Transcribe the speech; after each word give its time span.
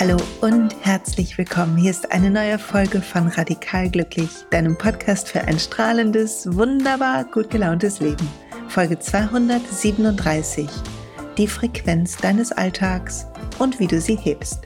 Hallo 0.00 0.16
und 0.40 0.74
herzlich 0.80 1.36
willkommen. 1.36 1.76
Hier 1.76 1.90
ist 1.90 2.10
eine 2.12 2.30
neue 2.30 2.58
Folge 2.58 3.02
von 3.02 3.28
Radikal 3.28 3.90
Glücklich, 3.90 4.30
deinem 4.50 4.78
Podcast 4.78 5.28
für 5.28 5.42
ein 5.42 5.58
strahlendes, 5.58 6.48
wunderbar 6.56 7.24
gut 7.24 7.50
gelauntes 7.50 8.00
Leben. 8.00 8.26
Folge 8.68 8.98
237. 8.98 10.66
Die 11.36 11.46
Frequenz 11.46 12.16
deines 12.16 12.52
Alltags 12.52 13.26
und 13.58 13.80
wie 13.80 13.86
du 13.86 14.00
sie 14.00 14.16
hebst. 14.16 14.60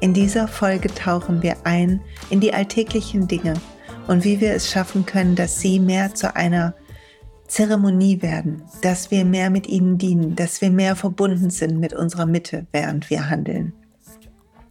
In 0.00 0.14
dieser 0.14 0.46
Folge 0.46 0.94
tauchen 0.94 1.42
wir 1.42 1.56
ein 1.64 2.00
in 2.30 2.38
die 2.38 2.54
alltäglichen 2.54 3.26
Dinge 3.26 3.54
und 4.06 4.24
wie 4.24 4.40
wir 4.40 4.54
es 4.54 4.70
schaffen 4.70 5.06
können, 5.06 5.36
dass 5.36 5.60
sie 5.60 5.80
mehr 5.80 6.14
zu 6.14 6.34
einer 6.34 6.74
Zeremonie 7.48 8.22
werden, 8.22 8.62
dass 8.82 9.10
wir 9.10 9.24
mehr 9.24 9.50
mit 9.50 9.66
ihnen 9.68 9.98
dienen, 9.98 10.36
dass 10.36 10.60
wir 10.60 10.70
mehr 10.70 10.96
verbunden 10.96 11.50
sind 11.50 11.78
mit 11.78 11.92
unserer 11.92 12.26
Mitte, 12.26 12.66
während 12.72 13.10
wir 13.10 13.28
handeln. 13.28 13.72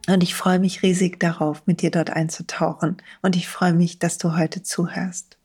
Und 0.08 0.22
ich 0.24 0.36
freue 0.36 0.60
mich 0.60 0.84
riesig 0.84 1.20
darauf, 1.20 1.64
mit 1.66 1.82
dir 1.82 1.90
dort 1.90 2.12
einzutauchen. 2.12 2.98
Und 3.22 3.36
ich 3.36 3.48
freue 3.48 3.74
mich, 3.74 3.98
dass 3.98 4.18
du 4.18 4.38
heute 4.38 4.62
zuhörst. 4.62 5.38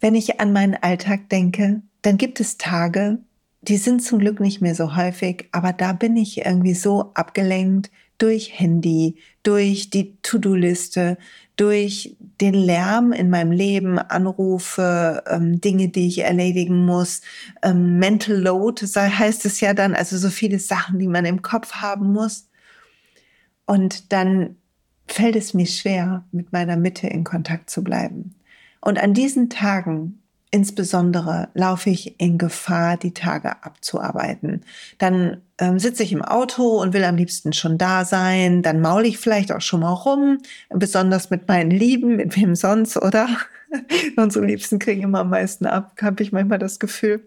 Wenn 0.00 0.14
ich 0.14 0.40
an 0.40 0.52
meinen 0.52 0.74
Alltag 0.74 1.28
denke, 1.28 1.82
dann 2.02 2.16
gibt 2.16 2.40
es 2.40 2.56
Tage, 2.56 3.18
die 3.62 3.76
sind 3.76 4.02
zum 4.02 4.18
Glück 4.18 4.40
nicht 4.40 4.62
mehr 4.62 4.74
so 4.74 4.96
häufig, 4.96 5.48
aber 5.52 5.72
da 5.72 5.92
bin 5.92 6.16
ich 6.16 6.38
irgendwie 6.38 6.74
so 6.74 7.12
abgelenkt 7.14 7.90
durch 8.20 8.58
Handy, 8.58 9.16
durch 9.42 9.90
die 9.90 10.16
To-Do-Liste, 10.22 11.16
durch 11.56 12.16
den 12.40 12.54
Lärm 12.54 13.12
in 13.12 13.30
meinem 13.30 13.50
Leben, 13.50 13.98
Anrufe, 13.98 15.24
ähm, 15.26 15.60
Dinge, 15.60 15.88
die 15.88 16.06
ich 16.06 16.20
erledigen 16.20 16.84
muss, 16.84 17.22
ähm, 17.62 17.98
Mental 17.98 18.36
Load 18.36 18.86
heißt 18.86 19.46
es 19.46 19.60
ja 19.60 19.74
dann, 19.74 19.94
also 19.94 20.16
so 20.16 20.30
viele 20.30 20.58
Sachen, 20.58 20.98
die 20.98 21.08
man 21.08 21.24
im 21.24 21.42
Kopf 21.42 21.74
haben 21.74 22.12
muss. 22.12 22.48
Und 23.66 24.12
dann 24.12 24.56
fällt 25.06 25.36
es 25.36 25.54
mir 25.54 25.66
schwer, 25.66 26.24
mit 26.32 26.52
meiner 26.52 26.76
Mitte 26.76 27.06
in 27.06 27.24
Kontakt 27.24 27.70
zu 27.70 27.82
bleiben. 27.82 28.34
Und 28.80 28.98
an 28.98 29.14
diesen 29.14 29.50
Tagen 29.50 30.19
Insbesondere 30.52 31.48
laufe 31.54 31.90
ich 31.90 32.20
in 32.20 32.36
Gefahr, 32.36 32.96
die 32.96 33.14
Tage 33.14 33.62
abzuarbeiten. 33.62 34.62
Dann 34.98 35.42
ähm, 35.58 35.78
sitze 35.78 36.02
ich 36.02 36.12
im 36.12 36.22
Auto 36.22 36.80
und 36.80 36.92
will 36.92 37.04
am 37.04 37.16
liebsten 37.16 37.52
schon 37.52 37.78
da 37.78 38.04
sein. 38.04 38.62
Dann 38.62 38.80
maule 38.80 39.06
ich 39.06 39.18
vielleicht 39.18 39.52
auch 39.52 39.60
schon 39.60 39.80
mal 39.80 39.92
rum, 39.92 40.38
besonders 40.70 41.30
mit 41.30 41.46
meinen 41.46 41.70
Lieben, 41.70 42.16
mit 42.16 42.36
wem 42.36 42.56
sonst, 42.56 42.96
oder? 42.96 43.28
Unsere 44.16 44.44
Liebsten 44.44 44.80
kriegen 44.80 45.02
immer 45.02 45.20
am 45.20 45.30
meisten 45.30 45.66
ab, 45.66 45.92
habe 46.02 46.20
ich 46.24 46.32
manchmal 46.32 46.58
das 46.58 46.80
Gefühl. 46.80 47.22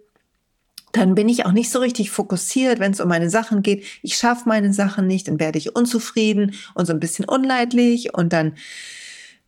Dann 0.92 1.16
bin 1.16 1.30
ich 1.30 1.46
auch 1.46 1.54
nicht 1.54 1.72
so 1.72 1.80
richtig 1.80 2.12
fokussiert, 2.12 2.80
wenn 2.80 2.92
es 2.92 3.00
um 3.00 3.08
meine 3.08 3.30
Sachen 3.30 3.64
geht. 3.64 3.86
Ich 4.02 4.18
schaffe 4.18 4.50
meine 4.50 4.74
Sachen 4.74 5.08
nicht, 5.08 5.30
dann 5.30 5.40
werde 5.40 5.58
ich 5.58 5.76
unzufrieden 5.76 6.56
und 6.74 6.88
so 6.88 6.94
ein 6.94 7.00
bisschen 7.00 7.24
unleidlich 7.24 8.14
und 8.14 8.34
dann 8.34 8.56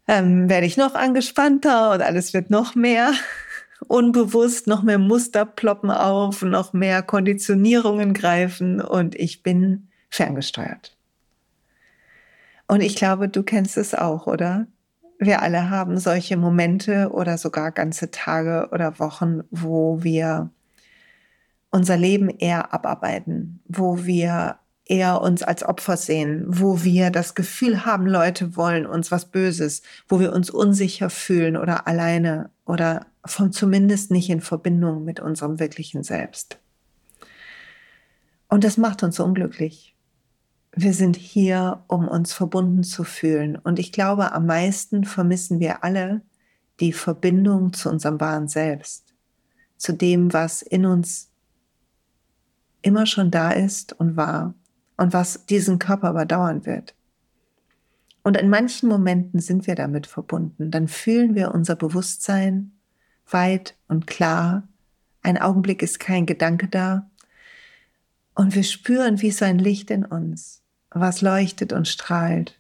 ähm, 0.08 0.50
werde 0.50 0.66
ich 0.66 0.78
noch 0.78 0.96
angespannter 0.96 1.92
und 1.92 2.02
alles 2.02 2.34
wird 2.34 2.50
noch 2.50 2.76
mehr 2.76 3.12
unbewusst 3.88 4.68
noch 4.68 4.84
mehr 4.84 4.98
Muster 4.98 5.46
ploppen 5.46 5.92
auf, 5.92 6.42
noch 6.42 6.74
mehr 6.74 7.02
Konditionierungen 7.04 8.14
greifen 8.14 8.82
und 8.82 9.16
ich 9.16 9.44
bin 9.44 9.88
ferngesteuert. 10.10 10.98
Und 12.68 12.82
ich 12.82 12.96
glaube, 12.96 13.30
du 13.30 13.44
kennst 13.44 13.78
es 13.78 13.94
auch, 13.94 14.28
oder? 14.28 14.68
Wir 15.20 15.42
alle 15.42 15.70
haben 15.70 15.98
solche 15.98 16.36
Momente 16.36 17.10
oder 17.12 17.38
sogar 17.38 17.72
ganze 17.72 18.12
Tage 18.12 18.70
oder 18.72 19.00
Wochen, 19.00 19.44
wo 19.50 20.04
wir 20.04 20.50
unser 21.72 21.98
Leben 21.98 22.30
eher 22.30 22.74
abarbeiten, 22.74 23.62
wo 23.68 24.06
wir 24.06 24.60
eher 24.86 25.22
uns 25.22 25.42
als 25.42 25.64
Opfer 25.64 25.98
sehen, 25.98 26.46
wo 26.48 26.84
wir 26.84 27.10
das 27.10 27.34
Gefühl 27.34 27.86
haben, 27.86 28.06
Leute 28.06 28.56
wollen 28.56 28.86
uns 28.86 29.12
was 29.12 29.26
Böses, 29.26 29.82
wo 30.08 30.20
wir 30.20 30.32
uns 30.32 30.50
unsicher 30.50 31.10
fühlen 31.10 31.58
oder 31.58 31.88
alleine 31.88 32.50
oder 32.66 33.06
von 33.26 33.52
zumindest 33.52 34.12
nicht 34.12 34.30
in 34.30 34.42
Verbindung 34.42 35.04
mit 35.04 35.20
unserem 35.20 35.60
wirklichen 35.60 36.04
Selbst. 36.04 36.60
Und 38.48 38.64
das 38.64 38.78
macht 38.78 39.04
uns 39.04 39.20
unglücklich. 39.20 39.96
Wir 40.76 40.94
sind 40.94 41.16
hier, 41.16 41.84
um 41.88 42.08
uns 42.08 42.34
verbunden 42.34 42.84
zu 42.84 43.04
fühlen. 43.04 43.56
Und 43.56 43.80
ich 43.80 43.92
glaube, 43.92 44.34
am 44.34 44.46
meisten 44.46 45.06
vermissen 45.06 45.60
wir 45.60 45.84
alle 45.84 46.22
die 46.80 46.94
Verbindung 46.94 47.74
zu 47.74 47.90
unserem 47.90 48.20
wahren 48.20 48.48
Selbst, 48.48 49.14
zu 49.78 49.94
dem, 49.94 50.34
was 50.34 50.62
in 50.62 50.86
uns 50.86 51.32
immer 52.82 53.06
schon 53.06 53.32
da 53.32 53.52
ist 53.52 53.94
und 53.94 54.18
war 54.18 54.54
und 54.98 55.14
was 55.14 55.46
diesen 55.46 55.80
Körper 55.80 56.12
überdauern 56.12 56.66
wird. 56.66 56.94
Und 58.24 58.38
in 58.38 58.50
manchen 58.50 58.90
Momenten 58.90 59.40
sind 59.40 59.68
wir 59.68 59.76
damit 59.76 60.08
verbunden. 60.08 60.72
Dann 60.72 60.88
fühlen 60.88 61.36
wir 61.36 61.54
unser 61.54 61.76
Bewusstsein 61.76 62.75
weit 63.28 63.76
und 63.88 64.08
klar. 64.08 64.68
Ein 65.22 65.38
Augenblick 65.38 65.82
ist 65.82 66.00
kein 66.00 66.26
Gedanke 66.26 66.68
da. 66.68 67.10
Und 68.36 68.54
wir 68.54 68.64
spüren 68.64 69.22
wie 69.22 69.32
so 69.32 69.46
ein 69.46 69.60
Licht 69.60 69.90
in 69.90 70.06
uns, 70.06 70.62
was 70.90 71.22
leuchtet 71.22 71.74
und 71.74 71.88
strahlt. 71.88 72.60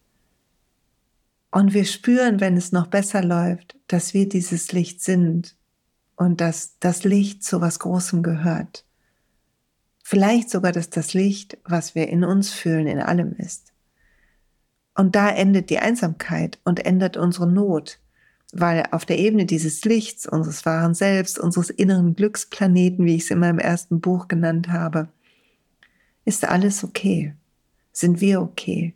Und 1.51 1.73
wir 1.73 1.85
spüren, 1.85 2.39
wenn 2.39 2.57
es 2.57 2.71
noch 2.71 2.87
besser 2.87 3.23
läuft, 3.23 3.77
dass 3.87 4.13
wir 4.13 4.27
dieses 4.27 4.71
Licht 4.71 5.01
sind 5.01 5.55
und 6.15 6.41
dass 6.41 6.79
das 6.79 7.03
Licht 7.03 7.43
zu 7.43 7.61
was 7.61 7.79
Großem 7.79 8.23
gehört. 8.23 8.85
Vielleicht 10.03 10.49
sogar, 10.49 10.71
dass 10.71 10.89
das 10.89 11.13
Licht, 11.13 11.57
was 11.63 11.95
wir 11.95 12.09
in 12.09 12.23
uns 12.23 12.51
fühlen, 12.51 12.87
in 12.87 12.99
allem 12.99 13.33
ist. 13.33 13.73
Und 14.95 15.15
da 15.15 15.29
endet 15.29 15.69
die 15.69 15.79
Einsamkeit 15.79 16.59
und 16.63 16.85
endet 16.85 17.17
unsere 17.17 17.47
Not, 17.47 17.99
weil 18.53 18.85
auf 18.91 19.05
der 19.05 19.19
Ebene 19.19 19.45
dieses 19.45 19.83
Lichts, 19.85 20.27
unseres 20.27 20.65
wahren 20.65 20.93
Selbst, 20.93 21.39
unseres 21.39 21.69
inneren 21.69 22.15
Glücksplaneten, 22.15 23.05
wie 23.05 23.15
ich 23.15 23.23
es 23.23 23.31
in 23.31 23.39
meinem 23.39 23.59
ersten 23.59 24.01
Buch 24.01 24.27
genannt 24.27 24.69
habe, 24.69 25.09
ist 26.25 26.45
alles 26.45 26.83
okay. 26.83 27.33
Sind 27.91 28.21
wir 28.21 28.41
okay? 28.41 28.93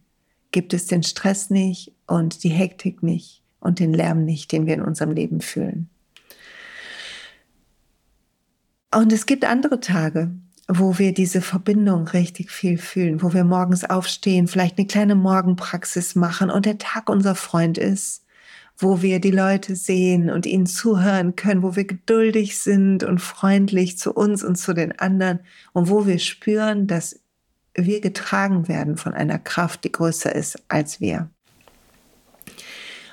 Gibt 0.52 0.74
es 0.74 0.88
den 0.88 1.04
Stress 1.04 1.50
nicht 1.50 1.94
und 2.08 2.44
die 2.44 2.50
Hektik 2.50 3.04
nicht 3.04 3.44
und 3.60 3.80
den 3.80 3.94
Lärm 3.94 4.26
nicht, 4.26 4.52
den 4.52 4.66
wir 4.66 4.74
in 4.74 4.82
unserem 4.82 5.12
Leben 5.12 5.42
fühlen? 5.42 5.90
Und 8.94 9.14
es 9.14 9.28
gibt 9.28 9.46
andere 9.46 9.80
Tage, 9.80 10.32
wo 10.68 10.98
wir 10.98 11.14
diese 11.14 11.42
Verbindung 11.42 12.08
richtig 12.08 12.52
viel 12.52 12.78
fühlen, 12.78 13.22
wo 13.22 13.34
wir 13.34 13.44
morgens 13.44 13.84
aufstehen, 13.84 14.48
vielleicht 14.48 14.78
eine 14.78 14.88
kleine 14.88 15.16
Morgenpraxis 15.16 16.16
machen 16.16 16.50
und 16.50 16.66
der 16.66 16.78
Tag 16.78 17.10
unser 17.10 17.36
Freund 17.36 17.78
ist, 17.78 18.24
wo 18.80 19.02
wir 19.02 19.20
die 19.20 19.32
Leute 19.32 19.76
sehen 19.76 20.30
und 20.30 20.46
ihnen 20.46 20.66
zuhören 20.66 21.36
können, 21.36 21.64
wo 21.64 21.76
wir 21.76 21.84
geduldig 21.84 22.58
sind 22.58 23.04
und 23.04 23.20
freundlich 23.20 23.98
zu 23.98 24.14
uns 24.14 24.44
und 24.44 24.56
zu 24.56 24.74
den 24.74 24.98
anderen 24.98 25.42
und 25.74 25.90
wo 25.90 26.08
wir 26.08 26.18
spüren, 26.18 26.88
dass 26.88 27.20
wir 27.76 28.00
getragen 28.00 28.68
werden 28.70 28.98
von 28.98 29.14
einer 29.14 29.38
Kraft, 29.38 29.84
die 29.84 29.92
größer 29.92 30.34
ist 30.34 30.64
als 30.70 31.02
wir. 31.02 31.30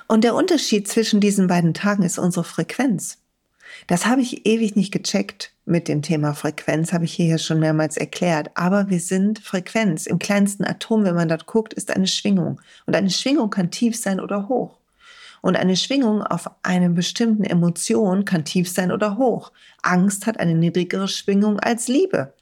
Und 0.07 0.23
der 0.23 0.35
Unterschied 0.35 0.87
zwischen 0.87 1.19
diesen 1.19 1.47
beiden 1.47 1.73
Tagen 1.73 2.03
ist 2.03 2.17
unsere 2.17 2.45
Frequenz. 2.45 3.17
Das 3.87 4.05
habe 4.05 4.21
ich 4.21 4.45
ewig 4.45 4.77
nicht 4.77 4.93
gecheckt 4.93 5.51
mit 5.65 5.89
dem 5.89 6.01
Thema 6.01 6.33
Frequenz, 6.33 6.93
habe 6.93 7.03
ich 7.03 7.13
hier 7.13 7.37
schon 7.37 7.59
mehrmals 7.59 7.97
erklärt. 7.97 8.51
Aber 8.55 8.89
wir 8.89 9.01
sind 9.01 9.39
Frequenz. 9.39 10.07
Im 10.07 10.17
kleinsten 10.17 10.63
Atom, 10.63 11.03
wenn 11.03 11.15
man 11.15 11.27
dort 11.27 11.45
guckt, 11.45 11.73
ist 11.73 11.91
eine 11.91 12.07
Schwingung. 12.07 12.61
Und 12.85 12.95
eine 12.95 13.09
Schwingung 13.09 13.49
kann 13.49 13.69
tief 13.69 13.97
sein 13.97 14.21
oder 14.21 14.47
hoch. 14.47 14.76
Und 15.47 15.55
eine 15.55 15.77
Schwingung 15.77 16.23
auf 16.23 16.51
eine 16.61 16.89
bestimmten 16.89 17.45
Emotion 17.45 18.25
kann 18.25 18.43
tief 18.43 18.69
sein 18.69 18.91
oder 18.91 19.17
hoch. 19.17 19.53
Angst 19.81 20.25
hat 20.25 20.41
eine 20.41 20.53
niedrigere 20.53 21.07
Schwingung 21.07 21.57
als 21.61 21.87
Liebe. 21.87 22.33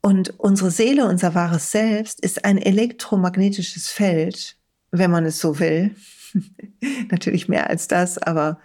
Und 0.00 0.38
unsere 0.38 0.70
Seele, 0.70 1.08
unser 1.08 1.34
wahres 1.34 1.72
Selbst, 1.72 2.20
ist 2.20 2.44
ein 2.44 2.58
elektromagnetisches 2.58 3.88
Feld, 3.88 4.56
wenn 4.92 5.10
man 5.10 5.26
es 5.26 5.40
so 5.40 5.58
will. 5.58 5.96
Natürlich 7.10 7.48
mehr 7.48 7.68
als 7.68 7.88
das, 7.88 8.16
aber 8.16 8.60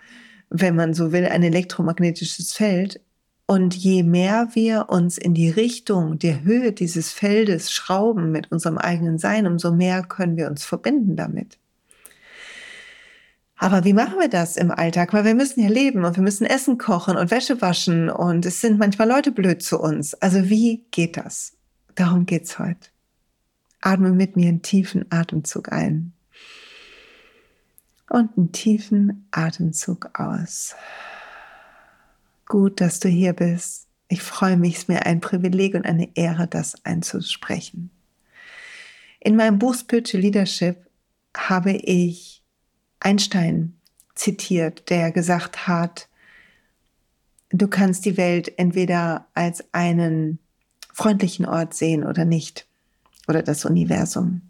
wenn 0.51 0.75
man 0.75 0.93
so 0.93 1.11
will, 1.11 1.25
ein 1.25 1.41
elektromagnetisches 1.41 2.53
Feld. 2.53 3.01
Und 3.47 3.75
je 3.75 4.03
mehr 4.03 4.49
wir 4.53 4.89
uns 4.89 5.17
in 5.17 5.33
die 5.33 5.49
Richtung 5.49 6.19
der 6.19 6.43
Höhe 6.43 6.71
dieses 6.71 7.13
Feldes 7.13 7.71
schrauben 7.71 8.31
mit 8.31 8.51
unserem 8.51 8.77
eigenen 8.77 9.17
Sein, 9.17 9.47
umso 9.47 9.71
mehr 9.71 10.03
können 10.03 10.37
wir 10.37 10.51
uns 10.51 10.63
verbinden 10.63 11.15
damit. 11.15 11.57
Aber 13.57 13.83
wie 13.83 13.93
machen 13.93 14.19
wir 14.19 14.29
das 14.29 14.55
im 14.55 14.69
Alltag? 14.69 15.13
Weil 15.13 15.25
wir 15.25 15.33
müssen 15.33 15.61
ja 15.61 15.69
leben 15.69 16.05
und 16.05 16.15
wir 16.15 16.23
müssen 16.23 16.45
Essen 16.45 16.77
kochen 16.77 17.17
und 17.17 17.31
Wäsche 17.31 17.59
waschen 17.59 18.09
und 18.09 18.45
es 18.45 18.61
sind 18.61 18.77
manchmal 18.77 19.07
Leute 19.07 19.31
blöd 19.31 19.63
zu 19.63 19.79
uns. 19.79 20.13
Also 20.13 20.47
wie 20.49 20.85
geht 20.91 21.17
das? 21.17 21.53
Darum 21.95 22.27
geht's 22.27 22.59
heute. 22.59 22.89
Atme 23.81 24.11
mit 24.11 24.35
mir 24.35 24.49
einen 24.49 24.61
tiefen 24.61 25.05
Atemzug 25.11 25.71
ein 25.71 26.13
Und 28.09 28.37
einen 28.37 28.51
tiefen 28.51 29.27
Atemzug 29.31 30.19
aus. 30.19 30.75
Gut, 32.45 32.79
dass 32.79 32.99
du 32.99 33.09
hier 33.09 33.33
bist. 33.33 33.87
Ich 34.07 34.21
freue 34.21 34.55
mich, 34.55 34.75
es 34.75 34.79
ist 34.81 34.89
mir 34.89 35.05
ein 35.05 35.19
Privileg 35.19 35.73
und 35.73 35.85
eine 35.85 36.15
Ehre, 36.15 36.47
das 36.47 36.85
einzusprechen. 36.85 37.89
In 39.19 39.35
meinem 39.35 39.59
Buch 39.59 39.75
Spiritual 39.75 40.21
Leadership 40.21 40.77
habe 41.35 41.73
ich 41.73 42.36
Einstein 42.99 43.77
zitiert, 44.15 44.89
der 44.89 45.11
gesagt 45.11 45.67
hat, 45.67 46.07
du 47.49 47.67
kannst 47.67 48.05
die 48.05 48.17
Welt 48.17 48.57
entweder 48.57 49.27
als 49.33 49.63
einen 49.73 50.39
freundlichen 50.93 51.45
Ort 51.45 51.73
sehen 51.73 52.03
oder 52.03 52.25
nicht, 52.25 52.67
oder 53.27 53.43
das 53.43 53.65
Universum. 53.65 54.41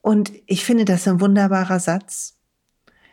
Und 0.00 0.32
ich 0.46 0.64
finde 0.64 0.84
das 0.84 1.06
ein 1.06 1.20
wunderbarer 1.20 1.78
Satz. 1.78 2.36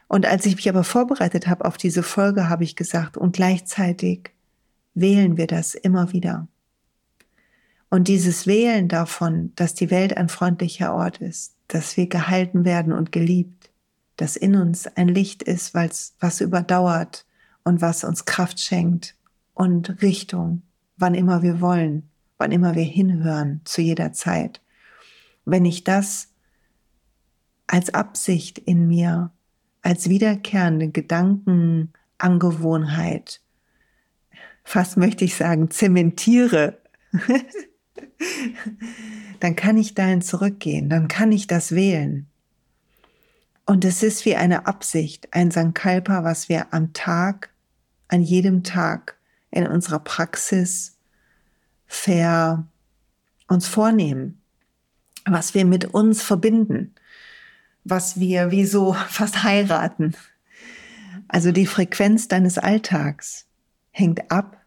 Und 0.07 0.25
als 0.25 0.45
ich 0.45 0.55
mich 0.55 0.69
aber 0.69 0.85
vorbereitet 0.85 1.47
habe 1.47 1.65
auf 1.65 1.77
diese 1.77 2.03
Folge, 2.03 2.47
habe 2.47 2.63
ich 2.63 2.75
gesagt, 2.75 3.17
und 3.17 3.35
gleichzeitig 3.35 4.31
wählen 4.93 5.35
wir 5.35 5.47
das 5.47 5.73
immer 5.73 6.13
wieder. 6.13 6.47
Und 7.89 8.07
dieses 8.07 8.47
Wählen 8.47 8.87
davon, 8.87 9.51
dass 9.55 9.73
die 9.73 9.91
Welt 9.91 10.15
ein 10.15 10.29
freundlicher 10.29 10.93
Ort 10.93 11.17
ist, 11.17 11.55
dass 11.67 11.97
wir 11.97 12.07
gehalten 12.07 12.65
werden 12.65 12.93
und 12.93 13.11
geliebt, 13.11 13.56
dass 14.17 14.35
in 14.35 14.55
uns 14.55 14.87
ein 14.87 15.07
Licht 15.07 15.43
ist, 15.43 15.73
was 15.73 16.41
überdauert 16.41 17.25
und 17.63 17.81
was 17.81 18.03
uns 18.03 18.25
Kraft 18.25 18.59
schenkt 18.59 19.15
und 19.53 20.01
Richtung, 20.01 20.63
wann 20.97 21.15
immer 21.15 21.43
wir 21.43 21.61
wollen, 21.61 22.09
wann 22.37 22.51
immer 22.51 22.75
wir 22.75 22.83
hinhören, 22.83 23.61
zu 23.63 23.81
jeder 23.81 24.11
Zeit. 24.13 24.61
Wenn 25.45 25.65
ich 25.65 25.83
das 25.83 26.29
als 27.67 27.93
Absicht 27.93 28.57
in 28.59 28.87
mir, 28.87 29.31
als 29.81 30.07
wiederkehrende 30.09 30.89
Gedankenangewohnheit, 30.89 33.41
fast 34.63 34.97
möchte 34.97 35.25
ich 35.25 35.35
sagen, 35.35 35.69
zementiere, 35.69 36.79
dann 39.39 39.55
kann 39.55 39.77
ich 39.77 39.95
dahin 39.95 40.21
zurückgehen, 40.21 40.89
dann 40.89 41.07
kann 41.07 41.31
ich 41.31 41.47
das 41.47 41.73
wählen. 41.73 42.27
Und 43.67 43.85
es 43.85 44.01
ist 44.01 44.25
wie 44.25 44.35
eine 44.35 44.65
Absicht, 44.65 45.27
ein 45.31 45.51
Sankalpa, 45.51 46.23
was 46.23 46.49
wir 46.49 46.73
am 46.73 46.93
Tag, 46.93 47.51
an 48.07 48.21
jedem 48.21 48.63
Tag 48.63 49.17
in 49.51 49.67
unserer 49.67 49.99
Praxis 49.99 50.97
ver, 51.85 52.65
uns 53.47 53.67
vornehmen, 53.67 54.41
was 55.25 55.53
wir 55.53 55.65
mit 55.65 55.93
uns 55.93 56.23
verbinden 56.23 56.95
was 57.89 58.19
wir 58.19 58.51
wie 58.51 58.65
so 58.65 58.93
fast 59.09 59.43
heiraten. 59.43 60.15
Also 61.27 61.51
die 61.51 61.67
Frequenz 61.67 62.27
deines 62.27 62.57
Alltags 62.57 63.45
hängt 63.91 64.31
ab 64.31 64.61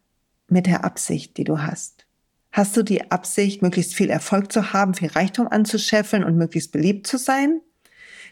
mit 0.49 0.67
der 0.67 0.85
Absicht, 0.85 1.37
die 1.37 1.45
du 1.45 1.63
hast. 1.63 2.07
Hast 2.53 2.77
du 2.77 2.83
die 2.83 3.13
Absicht, 3.13 3.63
möglichst 3.63 3.95
viel 3.95 4.11
Erfolg 4.11 4.51
zu 4.51 4.73
haben, 4.73 4.95
viel 4.95 5.09
Reichtum 5.09 5.47
anzuscheffeln 5.47 6.25
und 6.25 6.37
möglichst 6.37 6.73
beliebt 6.73 7.07
zu 7.07 7.17
sein? 7.17 7.61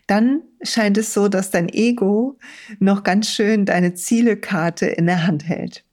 Dann 0.09 0.43
scheint 0.63 0.99
es 0.99 1.15
so, 1.15 1.29
dass 1.29 1.51
dein 1.51 1.69
Ego 1.69 2.39
noch 2.81 3.05
ganz 3.05 3.29
schön 3.29 3.67
deine 3.67 3.95
Zielekarte 3.95 4.87
in 4.87 5.07
der 5.07 5.27
Hand 5.27 5.47
hält. 5.47 5.85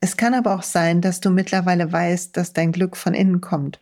Es 0.00 0.16
kann 0.16 0.34
aber 0.34 0.54
auch 0.54 0.62
sein, 0.62 1.00
dass 1.00 1.20
du 1.20 1.30
mittlerweile 1.30 1.92
weißt, 1.92 2.36
dass 2.36 2.52
dein 2.52 2.72
Glück 2.72 2.96
von 2.96 3.12
innen 3.12 3.40
kommt 3.40 3.80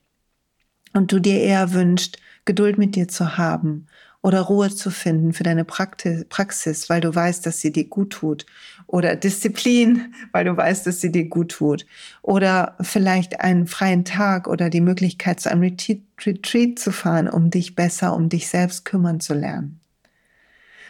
und 0.94 1.12
du 1.12 1.18
dir 1.18 1.40
eher 1.40 1.72
wünscht, 1.72 2.18
Geduld 2.44 2.78
mit 2.78 2.96
dir 2.96 3.08
zu 3.08 3.36
haben 3.36 3.86
oder 4.22 4.40
Ruhe 4.40 4.70
zu 4.70 4.90
finden 4.90 5.32
für 5.32 5.42
deine 5.42 5.64
Praxis, 5.64 6.88
weil 6.88 7.00
du 7.00 7.14
weißt, 7.14 7.44
dass 7.44 7.60
sie 7.60 7.72
dir 7.72 7.88
gut 7.88 8.10
tut. 8.10 8.46
Oder 8.92 9.16
Disziplin, 9.16 10.12
weil 10.32 10.44
du 10.44 10.54
weißt, 10.54 10.86
dass 10.86 11.00
sie 11.00 11.10
dir 11.10 11.26
gut 11.26 11.52
tut. 11.52 11.86
Oder 12.20 12.76
vielleicht 12.82 13.40
einen 13.40 13.66
freien 13.66 14.04
Tag 14.04 14.46
oder 14.46 14.68
die 14.68 14.82
Möglichkeit, 14.82 15.40
zu 15.40 15.50
einem 15.50 15.62
Retreat 15.62 16.78
zu 16.78 16.92
fahren, 16.92 17.26
um 17.26 17.48
dich 17.48 17.74
besser 17.74 18.14
um 18.14 18.28
dich 18.28 18.48
selbst 18.48 18.84
kümmern 18.84 19.18
zu 19.18 19.32
lernen. 19.32 19.80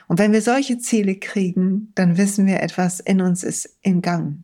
Und 0.08 0.18
wenn 0.18 0.32
wir 0.32 0.42
solche 0.42 0.78
Ziele 0.78 1.14
kriegen, 1.14 1.92
dann 1.94 2.18
wissen 2.18 2.44
wir, 2.44 2.60
etwas 2.60 2.98
in 2.98 3.20
uns 3.20 3.44
ist 3.44 3.78
in 3.82 4.02
Gang. 4.02 4.42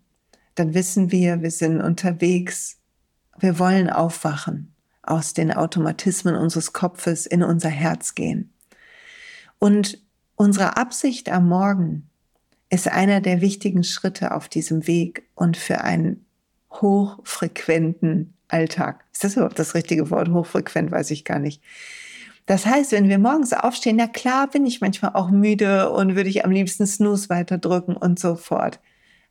Dann 0.54 0.72
wissen 0.72 1.10
wir, 1.10 1.42
wir 1.42 1.50
sind 1.50 1.80
unterwegs. 1.80 2.78
Wir 3.40 3.58
wollen 3.58 3.90
aufwachen, 3.90 4.72
aus 5.02 5.34
den 5.34 5.52
Automatismen 5.52 6.36
unseres 6.36 6.72
Kopfes 6.72 7.26
in 7.26 7.42
unser 7.42 7.70
Herz 7.70 8.14
gehen. 8.14 8.52
Und 9.58 9.98
unsere 10.36 10.76
Absicht 10.76 11.28
am 11.28 11.48
Morgen 11.48 12.07
ist 12.70 12.88
einer 12.88 13.20
der 13.20 13.40
wichtigen 13.40 13.84
Schritte 13.84 14.34
auf 14.34 14.48
diesem 14.48 14.86
Weg 14.86 15.28
und 15.34 15.56
für 15.56 15.82
einen 15.82 16.26
hochfrequenten 16.70 18.34
Alltag. 18.48 19.04
Ist 19.12 19.24
das 19.24 19.36
überhaupt 19.36 19.58
das 19.58 19.74
richtige 19.74 20.10
Wort? 20.10 20.30
Hochfrequent 20.30 20.90
weiß 20.90 21.10
ich 21.10 21.24
gar 21.24 21.38
nicht. 21.38 21.62
Das 22.46 22.64
heißt, 22.64 22.92
wenn 22.92 23.08
wir 23.08 23.18
morgens 23.18 23.52
aufstehen, 23.52 23.96
na 23.96 24.06
klar 24.06 24.48
bin 24.48 24.64
ich 24.64 24.80
manchmal 24.80 25.12
auch 25.14 25.30
müde 25.30 25.90
und 25.90 26.16
würde 26.16 26.30
ich 26.30 26.44
am 26.44 26.50
liebsten 26.50 26.86
Snooze 26.86 27.28
weiterdrücken 27.28 27.96
und 27.96 28.18
so 28.18 28.36
fort. 28.36 28.80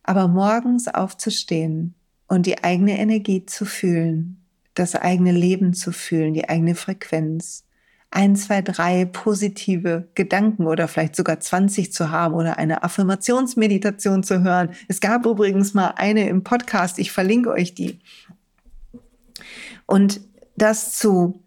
Aber 0.04 0.28
morgens 0.28 0.86
aufzustehen 0.86 1.94
und 2.28 2.46
die 2.46 2.62
eigene 2.62 2.98
Energie 2.98 3.44
zu 3.44 3.64
fühlen, 3.64 4.44
das 4.74 4.94
eigene 4.94 5.32
Leben 5.32 5.74
zu 5.74 5.90
fühlen, 5.90 6.32
die 6.32 6.48
eigene 6.48 6.76
Frequenz, 6.76 7.64
ein, 8.10 8.36
zwei, 8.36 8.62
drei 8.62 9.04
positive 9.04 10.08
Gedanken 10.14 10.66
oder 10.66 10.88
vielleicht 10.88 11.14
sogar 11.14 11.40
20 11.40 11.92
zu 11.92 12.10
haben 12.10 12.34
oder 12.34 12.58
eine 12.58 12.82
Affirmationsmeditation 12.82 14.22
zu 14.22 14.42
hören. 14.42 14.70
Es 14.88 15.00
gab 15.00 15.26
übrigens 15.26 15.74
mal 15.74 15.92
eine 15.96 16.28
im 16.28 16.42
Podcast, 16.42 16.98
ich 16.98 17.12
verlinke 17.12 17.50
euch 17.50 17.74
die. 17.74 18.00
Und 19.86 20.20
das 20.56 20.96
zu, 20.96 21.44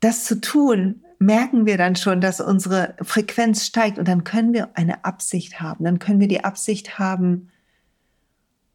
das 0.00 0.24
zu 0.24 0.40
tun, 0.40 1.04
merken 1.18 1.66
wir 1.66 1.76
dann 1.76 1.94
schon, 1.94 2.20
dass 2.20 2.40
unsere 2.40 2.94
Frequenz 3.02 3.64
steigt 3.64 3.98
und 3.98 4.08
dann 4.08 4.24
können 4.24 4.52
wir 4.52 4.76
eine 4.76 5.04
Absicht 5.04 5.60
haben. 5.60 5.84
Dann 5.84 5.98
können 5.98 6.20
wir 6.20 6.28
die 6.28 6.42
Absicht 6.42 6.98
haben, 6.98 7.48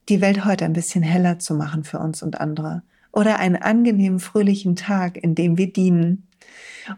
die 0.08 0.22
Welt 0.22 0.46
heute 0.46 0.66
ein 0.66 0.74
bisschen 0.74 1.04
heller 1.04 1.40
zu 1.40 1.56
machen 1.56 1.84
für 1.84 2.00
uns 2.00 2.24
und 2.24 2.40
andere. 2.40 2.84
Oder 3.12 3.40
einen 3.40 3.58
angenehmen, 3.58 4.20
fröhlichen 4.20 4.76
Tag, 4.76 5.18
in 5.18 5.36
dem 5.36 5.58
wir 5.58 5.74
dienen 5.74 6.27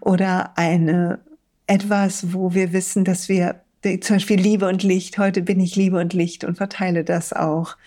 oder 0.02 0.58
eine 0.58 1.20
etwas, 1.68 2.34
wo 2.34 2.54
wir 2.54 2.74
wissen, 2.74 3.06
dass 3.06 3.30
wir 3.30 3.62
zum 4.02 4.18
Beispiel 4.18 4.40
Liebe 4.40 4.68
und 4.68 4.84
Licht, 4.84 5.18
heute 5.18 5.42
bin 5.42 5.60
ich 5.60 5.76
Liebe 5.76 6.00
und 6.00 6.14
Licht 6.14 6.44
und 6.44 6.58
verteile 6.58 7.04
das 7.04 7.32
auch. 7.32 7.78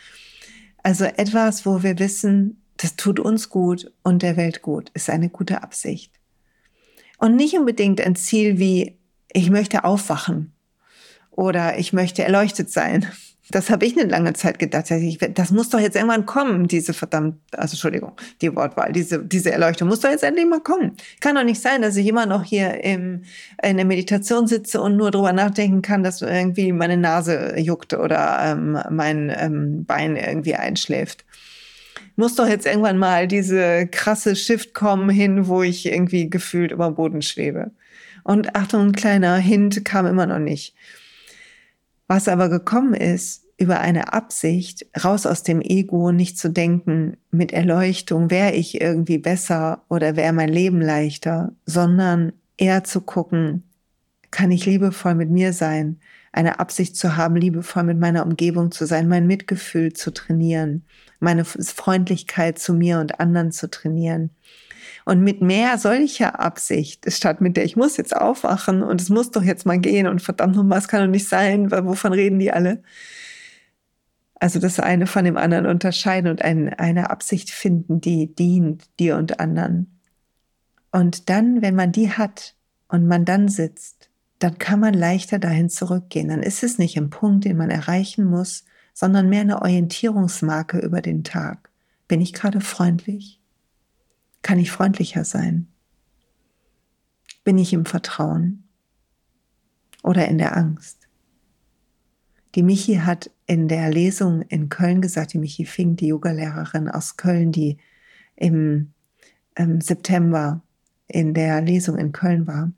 Also 0.82 1.04
etwas, 1.04 1.66
wo 1.66 1.82
wir 1.82 1.98
wissen, 1.98 2.62
das 2.78 2.96
tut 2.96 3.20
uns 3.20 3.48
gut 3.50 3.92
und 4.02 4.22
der 4.22 4.36
Welt 4.36 4.62
gut, 4.62 4.90
ist 4.94 5.10
eine 5.10 5.28
gute 5.28 5.62
Absicht. 5.62 6.12
Und 7.18 7.36
nicht 7.36 7.56
unbedingt 7.56 8.00
ein 8.00 8.16
Ziel 8.16 8.58
wie, 8.58 8.96
ich 9.32 9.50
möchte 9.50 9.84
aufwachen 9.84 10.52
oder 11.30 11.78
ich 11.78 11.92
möchte 11.92 12.24
erleuchtet 12.24 12.70
sein 12.70 13.06
das 13.52 13.70
habe 13.70 13.84
ich 13.86 13.98
eine 13.98 14.10
lange 14.10 14.32
Zeit 14.32 14.58
gedacht. 14.58 14.86
Das 15.34 15.50
muss 15.50 15.68
doch 15.68 15.78
jetzt 15.78 15.94
irgendwann 15.94 16.26
kommen, 16.26 16.66
diese 16.68 16.92
verdammt, 16.94 17.36
also 17.52 17.74
Entschuldigung, 17.74 18.12
die 18.40 18.54
Wortwahl, 18.56 18.92
diese, 18.92 19.24
diese 19.24 19.52
Erleuchtung 19.52 19.88
muss 19.88 20.00
doch 20.00 20.10
jetzt 20.10 20.24
endlich 20.24 20.46
mal 20.46 20.60
kommen. 20.60 20.96
Kann 21.20 21.36
doch 21.36 21.44
nicht 21.44 21.60
sein, 21.60 21.82
dass 21.82 21.96
ich 21.96 22.06
immer 22.06 22.26
noch 22.26 22.42
hier 22.42 22.82
im, 22.82 23.22
in 23.62 23.76
der 23.76 23.86
Meditation 23.86 24.46
sitze 24.46 24.80
und 24.80 24.96
nur 24.96 25.10
drüber 25.10 25.32
nachdenken 25.32 25.82
kann, 25.82 26.02
dass 26.02 26.22
irgendwie 26.22 26.72
meine 26.72 26.96
Nase 26.96 27.58
juckt 27.58 27.94
oder 27.94 28.38
ähm, 28.42 28.78
mein 28.90 29.32
ähm, 29.36 29.84
Bein 29.84 30.16
irgendwie 30.16 30.54
einschläft. 30.54 31.24
Muss 32.16 32.34
doch 32.34 32.48
jetzt 32.48 32.66
irgendwann 32.66 32.98
mal 32.98 33.28
diese 33.28 33.86
krasse 33.86 34.34
Shift 34.34 34.74
kommen 34.74 35.10
hin, 35.10 35.46
wo 35.46 35.62
ich 35.62 35.86
irgendwie 35.86 36.28
gefühlt 36.28 36.72
über 36.72 36.90
Boden 36.90 37.22
schwebe. 37.22 37.70
Und 38.24 38.54
Achtung, 38.54 38.88
ein 38.88 38.92
kleiner 38.92 39.36
Hint 39.36 39.84
kam 39.84 40.06
immer 40.06 40.26
noch 40.26 40.38
nicht. 40.38 40.74
Was 42.08 42.28
aber 42.28 42.48
gekommen 42.48 42.94
ist, 42.94 43.41
über 43.62 43.80
eine 43.80 44.12
Absicht, 44.12 44.86
raus 45.02 45.24
aus 45.24 45.42
dem 45.42 45.60
Ego, 45.60 46.12
nicht 46.12 46.36
zu 46.36 46.50
denken, 46.50 47.16
mit 47.30 47.52
Erleuchtung 47.52 48.30
wäre 48.30 48.52
ich 48.52 48.80
irgendwie 48.80 49.18
besser 49.18 49.84
oder 49.88 50.16
wäre 50.16 50.32
mein 50.32 50.50
Leben 50.50 50.80
leichter, 50.80 51.52
sondern 51.64 52.32
eher 52.58 52.84
zu 52.84 53.00
gucken, 53.00 53.62
kann 54.30 54.50
ich 54.50 54.66
liebevoll 54.66 55.14
mit 55.14 55.30
mir 55.30 55.52
sein, 55.52 56.00
eine 56.32 56.58
Absicht 56.58 56.96
zu 56.96 57.16
haben, 57.16 57.36
liebevoll 57.36 57.84
mit 57.84 57.98
meiner 57.98 58.26
Umgebung 58.26 58.72
zu 58.72 58.86
sein, 58.86 59.08
mein 59.08 59.26
Mitgefühl 59.26 59.92
zu 59.92 60.12
trainieren, 60.12 60.84
meine 61.20 61.44
Freundlichkeit 61.44 62.58
zu 62.58 62.74
mir 62.74 62.98
und 62.98 63.20
anderen 63.20 63.52
zu 63.52 63.70
trainieren. 63.70 64.30
Und 65.04 65.20
mit 65.20 65.42
mehr 65.42 65.78
solcher 65.78 66.40
Absicht, 66.40 67.12
statt 67.12 67.40
mit 67.40 67.56
der 67.56 67.64
ich 67.64 67.76
muss 67.76 67.96
jetzt 67.96 68.16
aufwachen 68.16 68.82
und 68.82 69.00
es 69.00 69.08
muss 69.08 69.30
doch 69.30 69.42
jetzt 69.42 69.66
mal 69.66 69.78
gehen 69.78 70.06
und 70.06 70.22
verdammt 70.22 70.56
nochmal, 70.56 70.78
es 70.78 70.88
kann 70.88 71.02
doch 71.02 71.10
nicht 71.10 71.28
sein, 71.28 71.70
weil 71.70 71.84
wovon 71.84 72.12
reden 72.12 72.38
die 72.38 72.52
alle? 72.52 72.82
Also 74.42 74.58
das 74.58 74.80
eine 74.80 75.06
von 75.06 75.24
dem 75.24 75.36
anderen 75.36 75.66
unterscheiden 75.66 76.28
und 76.28 76.42
ein, 76.42 76.74
eine 76.74 77.10
Absicht 77.10 77.52
finden, 77.52 78.00
die 78.00 78.34
dient 78.34 78.90
dir 78.98 79.16
und 79.16 79.38
anderen. 79.38 80.00
Und 80.90 81.30
dann, 81.30 81.62
wenn 81.62 81.76
man 81.76 81.92
die 81.92 82.10
hat 82.10 82.56
und 82.88 83.06
man 83.06 83.24
dann 83.24 83.46
sitzt, 83.46 84.10
dann 84.40 84.58
kann 84.58 84.80
man 84.80 84.94
leichter 84.94 85.38
dahin 85.38 85.70
zurückgehen. 85.70 86.26
Dann 86.26 86.42
ist 86.42 86.64
es 86.64 86.76
nicht 86.76 86.96
ein 86.96 87.08
Punkt, 87.08 87.44
den 87.44 87.56
man 87.56 87.70
erreichen 87.70 88.24
muss, 88.24 88.64
sondern 88.92 89.28
mehr 89.28 89.42
eine 89.42 89.62
Orientierungsmarke 89.62 90.80
über 90.80 91.02
den 91.02 91.22
Tag. 91.22 91.70
Bin 92.08 92.20
ich 92.20 92.32
gerade 92.32 92.60
freundlich? 92.60 93.40
Kann 94.42 94.58
ich 94.58 94.72
freundlicher 94.72 95.24
sein? 95.24 95.68
Bin 97.44 97.58
ich 97.58 97.72
im 97.72 97.86
Vertrauen 97.86 98.64
oder 100.02 100.26
in 100.26 100.38
der 100.38 100.56
Angst? 100.56 101.01
Die 102.54 102.62
Michi 102.62 102.96
hat 102.96 103.30
in 103.46 103.68
der 103.68 103.90
Lesung 103.90 104.42
in 104.42 104.68
Köln 104.68 105.00
gesagt, 105.00 105.32
die 105.32 105.38
Michi 105.38 105.64
Fink, 105.64 105.98
die 105.98 106.08
Yogalehrerin 106.08 106.88
aus 106.88 107.16
Köln, 107.16 107.50
die 107.50 107.78
im, 108.36 108.92
im 109.54 109.80
September 109.80 110.62
in 111.08 111.34
der 111.34 111.60
Lesung 111.62 111.96
in 111.98 112.12
Köln 112.12 112.46
war 112.46 112.72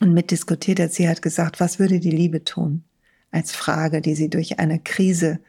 und 0.00 0.12
mitdiskutiert 0.12 0.80
hat, 0.80 0.92
sie 0.92 1.08
hat 1.08 1.22
gesagt, 1.22 1.60
was 1.60 1.78
würde 1.78 2.00
die 2.00 2.10
Liebe 2.10 2.44
tun? 2.44 2.84
Als 3.30 3.52
Frage, 3.52 4.00
die 4.00 4.14
sie 4.14 4.30
durch 4.30 4.58
eine 4.58 4.78
Krise 4.78 5.40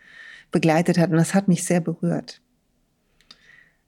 begleitet 0.51 0.97
hat. 0.97 1.09
Und 1.09 1.17
das 1.17 1.33
hat 1.33 1.47
mich 1.47 1.63
sehr 1.63 1.81
berührt. 1.81 2.41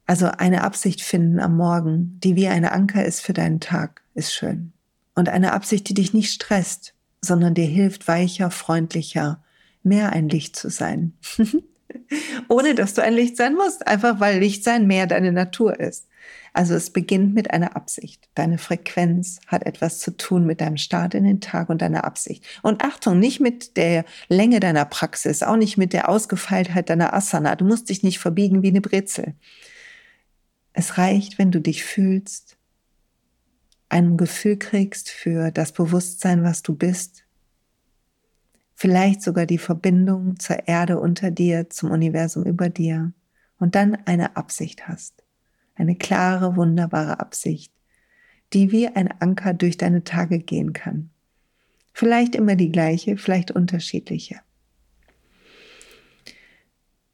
Also 0.06 0.26
eine 0.26 0.62
Absicht 0.62 1.02
finden 1.02 1.38
am 1.38 1.56
Morgen, 1.56 2.18
die 2.22 2.34
wie 2.34 2.48
ein 2.48 2.64
Anker 2.64 3.04
ist 3.04 3.20
für 3.20 3.32
deinen 3.32 3.60
Tag, 3.60 4.02
ist 4.14 4.32
schön. 4.32 4.72
Und 5.14 5.28
eine 5.28 5.52
Absicht, 5.52 5.88
die 5.88 5.94
dich 5.94 6.14
nicht 6.14 6.32
stresst, 6.32 6.94
sondern 7.20 7.54
dir 7.54 7.66
hilft, 7.66 8.08
weicher, 8.08 8.50
freundlicher, 8.50 9.42
mehr 9.82 10.12
ein 10.12 10.28
Licht 10.28 10.56
zu 10.56 10.70
sein. 10.70 11.14
Ohne 12.48 12.74
dass 12.74 12.94
du 12.94 13.02
ein 13.02 13.14
Licht 13.14 13.36
sein 13.36 13.54
musst, 13.54 13.86
einfach 13.86 14.20
weil 14.20 14.38
Lichtsein 14.38 14.86
mehr 14.86 15.06
deine 15.06 15.32
Natur 15.32 15.78
ist. 15.80 16.06
Also 16.52 16.74
es 16.74 16.90
beginnt 16.90 17.34
mit 17.34 17.50
einer 17.50 17.76
Absicht. 17.76 18.28
Deine 18.34 18.58
Frequenz 18.58 19.40
hat 19.46 19.64
etwas 19.64 20.00
zu 20.00 20.16
tun 20.16 20.44
mit 20.44 20.60
deinem 20.60 20.76
Start 20.76 21.14
in 21.14 21.24
den 21.24 21.40
Tag 21.40 21.68
und 21.68 21.82
deiner 21.82 22.04
Absicht. 22.04 22.44
Und 22.62 22.82
Achtung, 22.82 23.18
nicht 23.18 23.40
mit 23.40 23.76
der 23.76 24.04
Länge 24.28 24.60
deiner 24.60 24.84
Praxis, 24.84 25.42
auch 25.42 25.56
nicht 25.56 25.78
mit 25.78 25.92
der 25.92 26.08
Ausgefeiltheit 26.08 26.90
deiner 26.90 27.14
Asana. 27.14 27.56
Du 27.56 27.64
musst 27.64 27.88
dich 27.88 28.02
nicht 28.02 28.18
verbiegen 28.18 28.62
wie 28.62 28.68
eine 28.68 28.80
Brezel. 28.80 29.34
Es 30.72 30.98
reicht, 30.98 31.38
wenn 31.38 31.50
du 31.50 31.60
dich 31.60 31.84
fühlst, 31.84 32.57
ein 33.88 34.16
Gefühl 34.16 34.56
kriegst 34.56 35.08
für 35.10 35.50
das 35.50 35.72
Bewusstsein, 35.72 36.42
was 36.42 36.62
du 36.62 36.74
bist, 36.74 37.24
vielleicht 38.74 39.22
sogar 39.22 39.46
die 39.46 39.58
Verbindung 39.58 40.38
zur 40.38 40.68
Erde 40.68 41.00
unter 41.00 41.30
dir, 41.30 41.70
zum 41.70 41.90
Universum 41.90 42.44
über 42.44 42.68
dir 42.68 43.12
und 43.58 43.74
dann 43.74 43.96
eine 44.06 44.36
Absicht 44.36 44.88
hast. 44.88 45.24
Eine 45.74 45.96
klare, 45.96 46.56
wunderbare 46.56 47.20
Absicht, 47.20 47.72
die 48.52 48.72
wie 48.72 48.88
ein 48.88 49.08
Anker 49.20 49.54
durch 49.54 49.76
deine 49.76 50.04
Tage 50.04 50.38
gehen 50.38 50.72
kann. 50.72 51.10
Vielleicht 51.92 52.34
immer 52.34 52.56
die 52.56 52.70
gleiche, 52.70 53.16
vielleicht 53.16 53.50
unterschiedliche. 53.50 54.40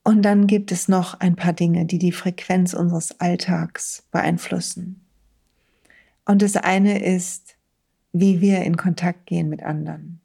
Und 0.02 0.22
dann 0.22 0.46
gibt 0.46 0.70
es 0.70 0.86
noch 0.86 1.18
ein 1.20 1.34
paar 1.34 1.54
Dinge, 1.54 1.86
die 1.86 1.98
die 1.98 2.12
Frequenz 2.12 2.74
unseres 2.74 3.20
Alltags 3.20 4.06
beeinflussen. 4.10 5.03
Und 6.26 6.42
das 6.42 6.56
eine 6.56 7.04
ist, 7.04 7.56
wie 8.12 8.40
wir 8.40 8.62
in 8.62 8.76
Kontakt 8.76 9.26
gehen 9.26 9.48
mit 9.48 9.62
anderen. 9.62 10.20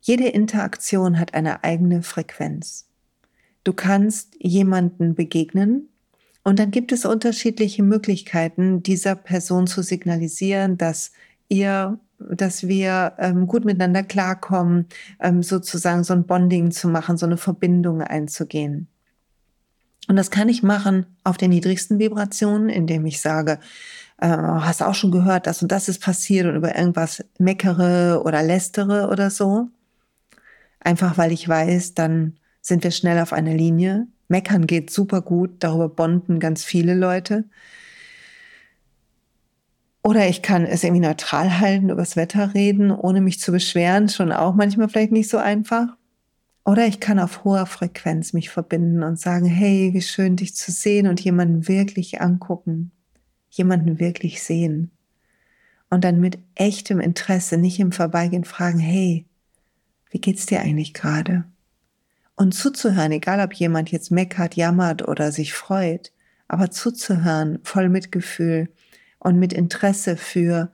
Jede 0.00 0.28
Interaktion 0.28 1.18
hat 1.18 1.34
eine 1.34 1.64
eigene 1.64 2.02
Frequenz. 2.02 2.86
Du 3.62 3.72
kannst 3.72 4.36
jemanden 4.38 5.14
begegnen 5.14 5.88
und 6.42 6.58
dann 6.58 6.70
gibt 6.70 6.92
es 6.92 7.06
unterschiedliche 7.06 7.82
Möglichkeiten, 7.82 8.82
dieser 8.82 9.14
Person 9.14 9.66
zu 9.66 9.82
signalisieren, 9.82 10.76
dass 10.76 11.12
ihr, 11.48 11.98
dass 12.18 12.68
wir 12.68 13.14
ähm, 13.18 13.46
gut 13.46 13.64
miteinander 13.64 14.02
klarkommen, 14.02 14.86
ähm, 15.20 15.42
sozusagen 15.42 16.04
so 16.04 16.12
ein 16.12 16.26
Bonding 16.26 16.70
zu 16.70 16.88
machen, 16.88 17.16
so 17.16 17.24
eine 17.24 17.38
Verbindung 17.38 18.02
einzugehen. 18.02 18.88
Und 20.06 20.16
das 20.16 20.30
kann 20.30 20.50
ich 20.50 20.62
machen 20.62 21.06
auf 21.24 21.38
den 21.38 21.50
niedrigsten 21.50 21.98
Vibrationen, 21.98 22.68
indem 22.68 23.06
ich 23.06 23.22
sage, 23.22 23.58
äh, 24.18 24.28
hast 24.28 24.82
auch 24.82 24.94
schon 24.94 25.10
gehört, 25.10 25.46
das 25.46 25.62
und 25.62 25.72
das 25.72 25.88
ist 25.88 26.00
passiert 26.00 26.46
und 26.46 26.56
über 26.56 26.76
irgendwas 26.76 27.24
meckere 27.38 28.22
oder 28.24 28.42
lästere 28.42 29.08
oder 29.08 29.30
so. 29.30 29.68
Einfach 30.80 31.18
weil 31.18 31.32
ich 31.32 31.48
weiß, 31.48 31.94
dann 31.94 32.38
sind 32.60 32.84
wir 32.84 32.90
schnell 32.90 33.20
auf 33.20 33.32
einer 33.32 33.54
Linie. 33.54 34.06
Meckern 34.28 34.66
geht 34.66 34.90
super 34.90 35.22
gut, 35.22 35.50
darüber 35.60 35.88
bonden 35.88 36.40
ganz 36.40 36.64
viele 36.64 36.94
Leute. 36.94 37.44
Oder 40.02 40.28
ich 40.28 40.42
kann 40.42 40.66
es 40.66 40.84
irgendwie 40.84 41.06
neutral 41.06 41.58
halten, 41.60 41.88
über 41.88 42.02
das 42.02 42.16
Wetter 42.16 42.52
reden, 42.54 42.90
ohne 42.90 43.22
mich 43.22 43.40
zu 43.40 43.52
beschweren, 43.52 44.10
schon 44.10 44.32
auch 44.32 44.54
manchmal 44.54 44.88
vielleicht 44.90 45.12
nicht 45.12 45.30
so 45.30 45.38
einfach. 45.38 45.96
Oder 46.66 46.86
ich 46.86 47.00
kann 47.00 47.18
auf 47.18 47.44
hoher 47.44 47.66
Frequenz 47.66 48.34
mich 48.34 48.50
verbinden 48.50 49.02
und 49.02 49.18
sagen, 49.18 49.46
hey, 49.46 49.90
wie 49.94 50.02
schön 50.02 50.36
dich 50.36 50.54
zu 50.54 50.72
sehen 50.72 51.06
und 51.06 51.20
jemanden 51.20 51.68
wirklich 51.68 52.20
angucken, 52.20 52.92
jemanden 53.56 54.00
wirklich 54.00 54.42
sehen. 54.42 54.90
Und 55.90 56.04
dann 56.04 56.20
mit 56.20 56.38
echtem 56.54 57.00
Interesse, 57.00 57.56
nicht 57.56 57.78
im 57.78 57.92
Vorbeigehen 57.92 58.44
fragen, 58.44 58.78
hey, 58.78 59.26
wie 60.10 60.20
geht's 60.20 60.46
dir 60.46 60.60
eigentlich 60.60 60.94
gerade? 60.94 61.44
Und 62.36 62.52
zuzuhören, 62.52 63.12
egal 63.12 63.40
ob 63.40 63.52
jemand 63.54 63.92
jetzt 63.92 64.10
meckert, 64.10 64.56
jammert 64.56 65.06
oder 65.06 65.30
sich 65.30 65.52
freut, 65.52 66.12
aber 66.48 66.70
zuzuhören, 66.70 67.60
voll 67.62 67.88
Mitgefühl 67.88 68.68
und 69.18 69.38
mit 69.38 69.52
Interesse 69.52 70.16
für 70.16 70.72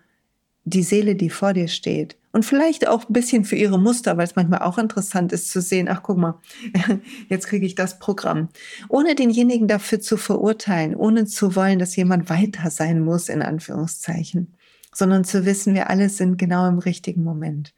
die 0.65 0.83
Seele, 0.83 1.17
die 1.17 1.31
vor 1.31 1.53
dir 1.53 1.69
steht. 1.69 2.17
Und 2.33 2.45
vielleicht 2.45 2.87
auch 2.87 3.09
ein 3.09 3.13
bisschen 3.13 3.45
für 3.45 3.57
ihre 3.57 3.79
Muster, 3.79 4.17
weil 4.17 4.25
es 4.25 4.37
manchmal 4.37 4.61
auch 4.61 4.79
interessant 4.79 5.33
ist 5.33 5.51
zu 5.51 5.61
sehen, 5.61 5.89
ach 5.89 6.03
guck 6.03 6.17
mal, 6.17 6.39
jetzt 7.29 7.49
kriege 7.49 7.67
ich 7.67 7.75
das 7.75 7.99
Programm. 7.99 8.49
Ohne 8.89 9.17
denjenigen 9.17 9.67
dafür 9.67 10.01
zu 10.01 10.17
verurteilen, 10.17 10.95
ohne 10.95 11.27
zu 11.27 11.57
wollen, 11.57 11.81
dass 11.81 11.97
jemand 11.97 12.31
weiter 12.31 12.71
sein 12.71 13.01
muss, 13.01 13.29
in 13.29 13.43
Anführungszeichen, 13.43 14.55
sondern 14.95 15.25
zu 15.25 15.45
wissen, 15.45 15.75
wir 15.75 15.91
alle 15.91 16.09
sind 16.09 16.39
genau 16.39 16.69
im 16.69 16.79
richtigen 16.79 17.25
Moment 17.25 17.75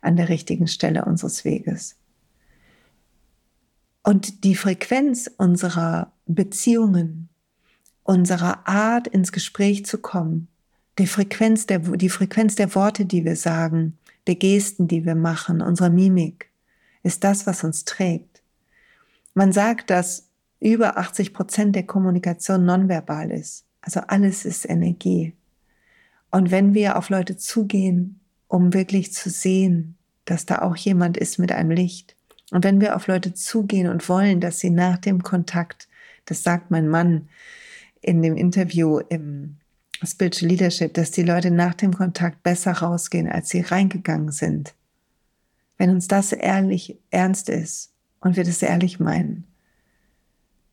an 0.00 0.16
der 0.16 0.30
richtigen 0.30 0.66
Stelle 0.66 1.04
unseres 1.04 1.44
Weges. 1.44 1.96
Und 4.02 4.44
die 4.44 4.54
Frequenz 4.54 5.30
unserer 5.36 6.12
Beziehungen, 6.26 7.28
unserer 8.02 8.66
Art 8.66 9.06
ins 9.08 9.30
Gespräch 9.30 9.84
zu 9.84 9.98
kommen, 9.98 10.48
die 10.98 11.06
Frequenz 11.06 11.66
der, 11.66 11.78
die 11.78 12.08
Frequenz 12.08 12.54
der 12.54 12.74
Worte, 12.74 13.04
die 13.04 13.24
wir 13.24 13.36
sagen, 13.36 13.98
der 14.26 14.34
Gesten, 14.34 14.88
die 14.88 15.04
wir 15.04 15.14
machen, 15.14 15.62
unserer 15.62 15.90
Mimik, 15.90 16.50
ist 17.02 17.24
das, 17.24 17.46
was 17.46 17.64
uns 17.64 17.84
trägt. 17.84 18.42
Man 19.34 19.52
sagt, 19.52 19.90
dass 19.90 20.28
über 20.60 20.98
80 20.98 21.32
Prozent 21.32 21.74
der 21.74 21.86
Kommunikation 21.86 22.64
nonverbal 22.64 23.30
ist. 23.30 23.64
Also 23.80 24.00
alles 24.00 24.44
ist 24.44 24.68
Energie. 24.68 25.34
Und 26.30 26.50
wenn 26.50 26.74
wir 26.74 26.96
auf 26.96 27.08
Leute 27.08 27.36
zugehen, 27.36 28.20
um 28.46 28.74
wirklich 28.74 29.12
zu 29.12 29.30
sehen, 29.30 29.96
dass 30.26 30.46
da 30.46 30.62
auch 30.62 30.76
jemand 30.76 31.16
ist 31.16 31.38
mit 31.38 31.50
einem 31.50 31.70
Licht. 31.70 32.14
Und 32.50 32.64
wenn 32.64 32.80
wir 32.80 32.96
auf 32.96 33.06
Leute 33.06 33.32
zugehen 33.32 33.88
und 33.88 34.08
wollen, 34.08 34.40
dass 34.40 34.58
sie 34.58 34.70
nach 34.70 34.98
dem 34.98 35.22
Kontakt, 35.22 35.88
das 36.26 36.42
sagt 36.42 36.70
mein 36.70 36.88
Mann 36.88 37.28
in 38.02 38.22
dem 38.22 38.36
Interview 38.36 38.98
im 38.98 39.56
Spiritual 40.06 40.50
Leadership, 40.50 40.94
dass 40.94 41.10
die 41.10 41.22
Leute 41.22 41.50
nach 41.50 41.74
dem 41.74 41.94
Kontakt 41.94 42.42
besser 42.42 42.72
rausgehen, 42.72 43.28
als 43.28 43.50
sie 43.50 43.60
reingegangen 43.60 44.32
sind. 44.32 44.74
Wenn 45.76 45.90
uns 45.90 46.08
das 46.08 46.32
ehrlich 46.32 46.98
ernst 47.10 47.48
ist 47.48 47.92
und 48.20 48.36
wir 48.36 48.44
das 48.44 48.62
ehrlich 48.62 49.00
meinen, 49.00 49.44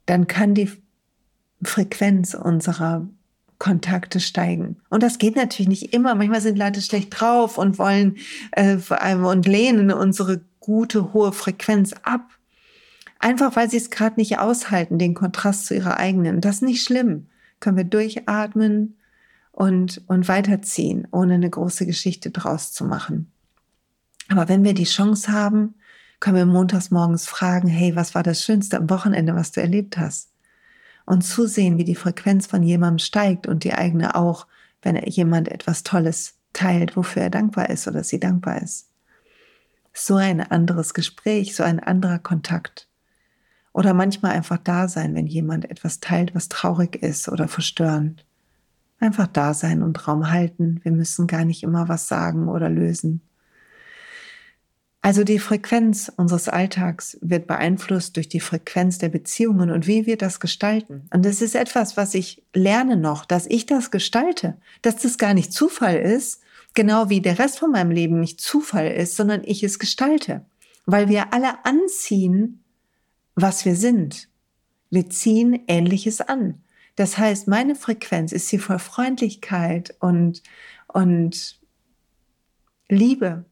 dann 0.06 0.28
kann 0.28 0.54
die 0.54 0.72
Frequenz 1.62 2.34
unserer 2.34 3.08
Kontakte 3.60 4.20
steigen. 4.20 4.78
Und 4.90 5.04
das 5.04 5.18
geht 5.18 5.36
natürlich 5.36 5.68
nicht 5.68 5.94
immer. 5.94 6.16
Manchmal 6.16 6.42
sind 6.42 6.58
Leute 6.58 6.82
schlecht 6.82 7.20
drauf 7.20 7.58
und 7.58 7.80
wollen 7.80 8.18
äh, 8.52 8.78
und 9.16 9.46
lehnen 9.48 9.92
unsere 9.92 10.42
gute 10.60 11.14
hohe 11.14 11.34
Frequenz 11.34 11.94
ab. 12.04 12.30
Einfach 13.20 13.56
weil 13.56 13.70
sie 13.70 13.78
es 13.78 13.90
gerade 13.90 14.20
nicht 14.20 14.38
aushalten, 14.38 15.00
den 15.00 15.16
Kontrast 15.16 15.66
zu 15.66 15.74
ihrer 15.74 15.98
eigenen. 15.98 16.40
Das 16.40 16.58
ist 16.58 16.62
nicht 16.62 16.84
schlimm. 16.84 17.28
Können 17.60 17.78
wir 17.78 17.84
durchatmen 17.84 18.96
und, 19.58 20.04
und 20.08 20.28
weiterziehen, 20.28 21.08
ohne 21.12 21.36
eine 21.36 21.50
große 21.50 21.86
Geschichte 21.86 22.32
draus 22.32 22.72
zu 22.72 22.86
machen. 22.86 23.32
Aber 24.30 24.50
wenn 24.50 24.64
wir 24.64 24.74
die 24.74 24.84
Chance 24.84 25.32
haben, 25.32 25.76
können 26.20 26.38
wir 26.38 26.46
montags 26.46 26.92
morgens 26.92 27.28
fragen, 27.28 27.68
hey, 27.68 27.96
was 27.96 28.16
war 28.16 28.24
das 28.24 28.44
Schönste 28.44 28.78
am 28.78 28.90
Wochenende, 28.90 29.36
was 29.36 29.52
du 29.52 29.62
erlebt 29.62 29.98
hast? 29.98 30.30
und 31.08 31.22
zusehen, 31.22 31.78
wie 31.78 31.86
die 31.86 31.96
Frequenz 31.96 32.48
von 32.48 32.62
jemandem 32.62 33.00
steigt 33.00 33.48
und 33.48 33.64
die 33.64 33.74
eigene 33.74 34.16
auch, 34.16 34.46
wenn 34.82 34.98
jemand 35.06 35.48
etwas 35.48 35.84
Tolles 35.84 36.36
teilt, 36.52 36.98
wofür 36.98 37.24
er 37.24 37.30
dankbar 37.30 37.70
ist 37.70 37.88
oder 37.88 38.04
sie 38.04 38.20
dankbar 38.20 38.62
ist. 38.62 38.90
So 39.94 40.16
ein 40.18 40.42
anderes 40.42 40.94
Gespräch, 40.94 41.56
so 41.56 41.64
ein 41.64 41.80
anderer 41.80 42.20
Kontakt. 42.20 42.90
Oder 43.72 43.94
manchmal 43.94 44.34
einfach 44.34 44.58
da 44.58 44.90
sein, 44.90 45.16
wenn 45.16 45.28
jemand 45.28 45.72
etwas 45.72 46.02
teilt, 46.02 46.36
was 46.36 46.50
traurig 46.50 46.98
ist 47.02 47.30
oder 47.30 47.48
verstörend. 47.48 48.26
Einfach 49.00 49.28
da 49.28 49.54
sein 49.54 49.84
und 49.84 50.08
Raum 50.08 50.32
halten. 50.32 50.80
Wir 50.84 50.92
müssen 50.92 51.28
gar 51.28 51.46
nicht 51.46 51.64
immer 51.64 51.88
was 51.88 52.08
sagen 52.08 52.48
oder 52.48 52.70
lösen. 52.70 53.22
Also 55.02 55.24
die 55.24 55.40
Frequenz 55.40 56.12
unseres 56.18 56.50
Alltags 56.50 57.18
wird 57.22 57.48
beeinflusst 57.48 58.18
durch 58.18 58.28
die 58.28 58.40
Frequenz 58.40 58.98
der 58.98 59.10
Beziehungen 59.10 59.70
und 59.70 59.88
wie 59.88 60.06
wir 60.06 60.18
das 60.18 60.40
gestalten. 60.40 61.08
Und 61.14 61.24
das 61.24 61.42
ist 61.42 61.56
etwas, 61.56 61.96
was 61.96 62.14
ich 62.14 62.44
lerne 62.54 62.98
noch, 62.98 63.24
dass 63.24 63.46
ich 63.46 63.66
das 63.66 63.90
gestalte, 63.92 64.58
dass 64.82 64.98
das 64.98 65.18
gar 65.18 65.34
nicht 65.34 65.54
Zufall 65.54 65.96
ist, 65.96 66.42
genau 66.74 67.10
wie 67.10 67.22
der 67.22 67.40
Rest 67.40 67.60
von 67.60 67.72
meinem 67.72 67.92
Leben 67.92 68.20
nicht 68.20 68.42
Zufall 68.42 68.88
ist, 68.92 69.16
sondern 69.16 69.44
ich 69.46 69.64
es 69.64 69.80
gestalte, 69.80 70.46
weil 70.86 71.08
wir 71.08 71.34
alle 71.34 71.64
anziehen, 71.64 72.64
was 73.36 73.64
wir 73.64 73.76
sind. 73.76 74.28
Wir 74.90 75.10
ziehen 75.10 75.64
Ähnliches 75.68 76.20
an. 76.22 76.56
Das 76.98 77.18
heißt, 77.18 77.48
meine 77.48 77.76
Frequenz 77.76 78.34
ist 78.34 78.50
sie 78.50 78.60
voll 78.60 78.80
Freundlichkeit 78.80 79.96
und, 80.02 80.44
und 80.88 81.58
Liebe 82.90 83.46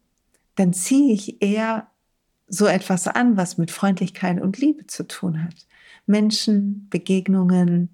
dann 0.55 0.73
ziehe 0.73 1.13
ich 1.13 1.41
eher 1.41 1.87
so 2.47 2.65
etwas 2.65 3.07
an, 3.07 3.37
was 3.37 3.57
mit 3.57 3.71
Freundlichkeit 3.71 4.41
und 4.41 4.57
Liebe 4.57 4.87
zu 4.87 5.07
tun 5.07 5.43
hat. 5.43 5.67
Menschen, 6.05 6.87
Begegnungen, 6.89 7.89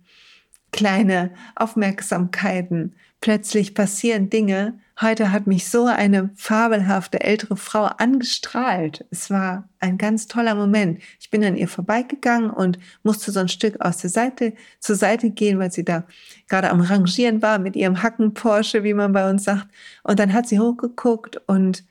kleine 0.72 1.32
Aufmerksamkeiten. 1.56 2.96
Plötzlich 3.20 3.74
passieren 3.74 4.30
Dinge. 4.30 4.80
Heute 5.02 5.32
hat 5.32 5.48
mich 5.48 5.68
so 5.68 5.86
eine 5.86 6.30
fabelhafte 6.36 7.22
ältere 7.22 7.58
Frau 7.58 7.86
angestrahlt. 7.86 9.04
Es 9.10 9.32
war 9.32 9.68
ein 9.80 9.98
ganz 9.98 10.28
toller 10.28 10.54
Moment. 10.54 11.02
Ich 11.20 11.32
bin 11.32 11.44
an 11.44 11.56
ihr 11.56 11.68
vorbeigegangen 11.68 12.52
und 12.52 12.78
musste 13.02 13.32
so 13.32 13.40
ein 13.40 13.48
Stück 13.48 13.82
aus 13.82 13.98
der 13.98 14.12
Seite 14.12 14.54
zur 14.80 14.96
Seite 14.96 15.32
gehen, 15.32 15.58
weil 15.58 15.72
sie 15.72 15.84
da 15.84 16.04
gerade 16.48 16.70
am 16.70 16.82
Rangieren 16.82 17.42
war 17.42 17.58
mit 17.58 17.76
ihrem 17.76 18.04
Hacken 18.04 18.36
Porsche, 18.36 18.84
wie 18.84 18.94
man 18.94 19.12
bei 19.12 19.28
uns 19.28 19.46
sagt. 19.46 19.70
Und 20.04 20.20
dann 20.20 20.34
hat 20.34 20.48
sie 20.48 20.60
hochgeguckt 20.60 21.42
und 21.48 21.84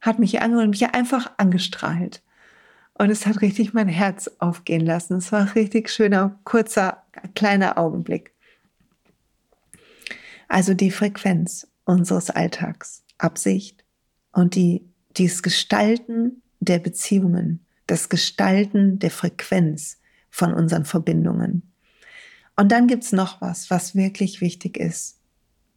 hat 0.00 0.18
mich 0.18 0.40
angehört 0.40 0.64
und 0.64 0.70
mich 0.70 0.94
einfach 0.94 1.32
angestrahlt. 1.36 2.22
Und 2.94 3.10
es 3.10 3.26
hat 3.26 3.42
richtig 3.42 3.74
mein 3.74 3.88
Herz 3.88 4.30
aufgehen 4.38 4.86
lassen. 4.86 5.18
Es 5.18 5.32
war 5.32 5.40
ein 5.40 5.48
richtig 5.48 5.90
schöner, 5.90 6.38
kurzer, 6.44 7.02
kleiner 7.34 7.76
Augenblick. 7.76 8.32
Also 10.48 10.72
die 10.72 10.90
Frequenz 10.90 11.66
unseres 11.84 12.30
Alltags, 12.30 13.04
Absicht 13.18 13.84
und 14.32 14.54
die, 14.54 14.88
dieses 15.16 15.42
Gestalten 15.42 16.42
der 16.60 16.78
Beziehungen, 16.78 17.64
das 17.86 18.08
Gestalten 18.08 18.98
der 18.98 19.10
Frequenz 19.10 19.98
von 20.30 20.54
unseren 20.54 20.84
Verbindungen. 20.84 21.70
Und 22.56 22.72
dann 22.72 22.86
gibt's 22.86 23.12
noch 23.12 23.40
was, 23.40 23.70
was 23.70 23.94
wirklich 23.94 24.40
wichtig 24.40 24.76
ist, 24.78 25.18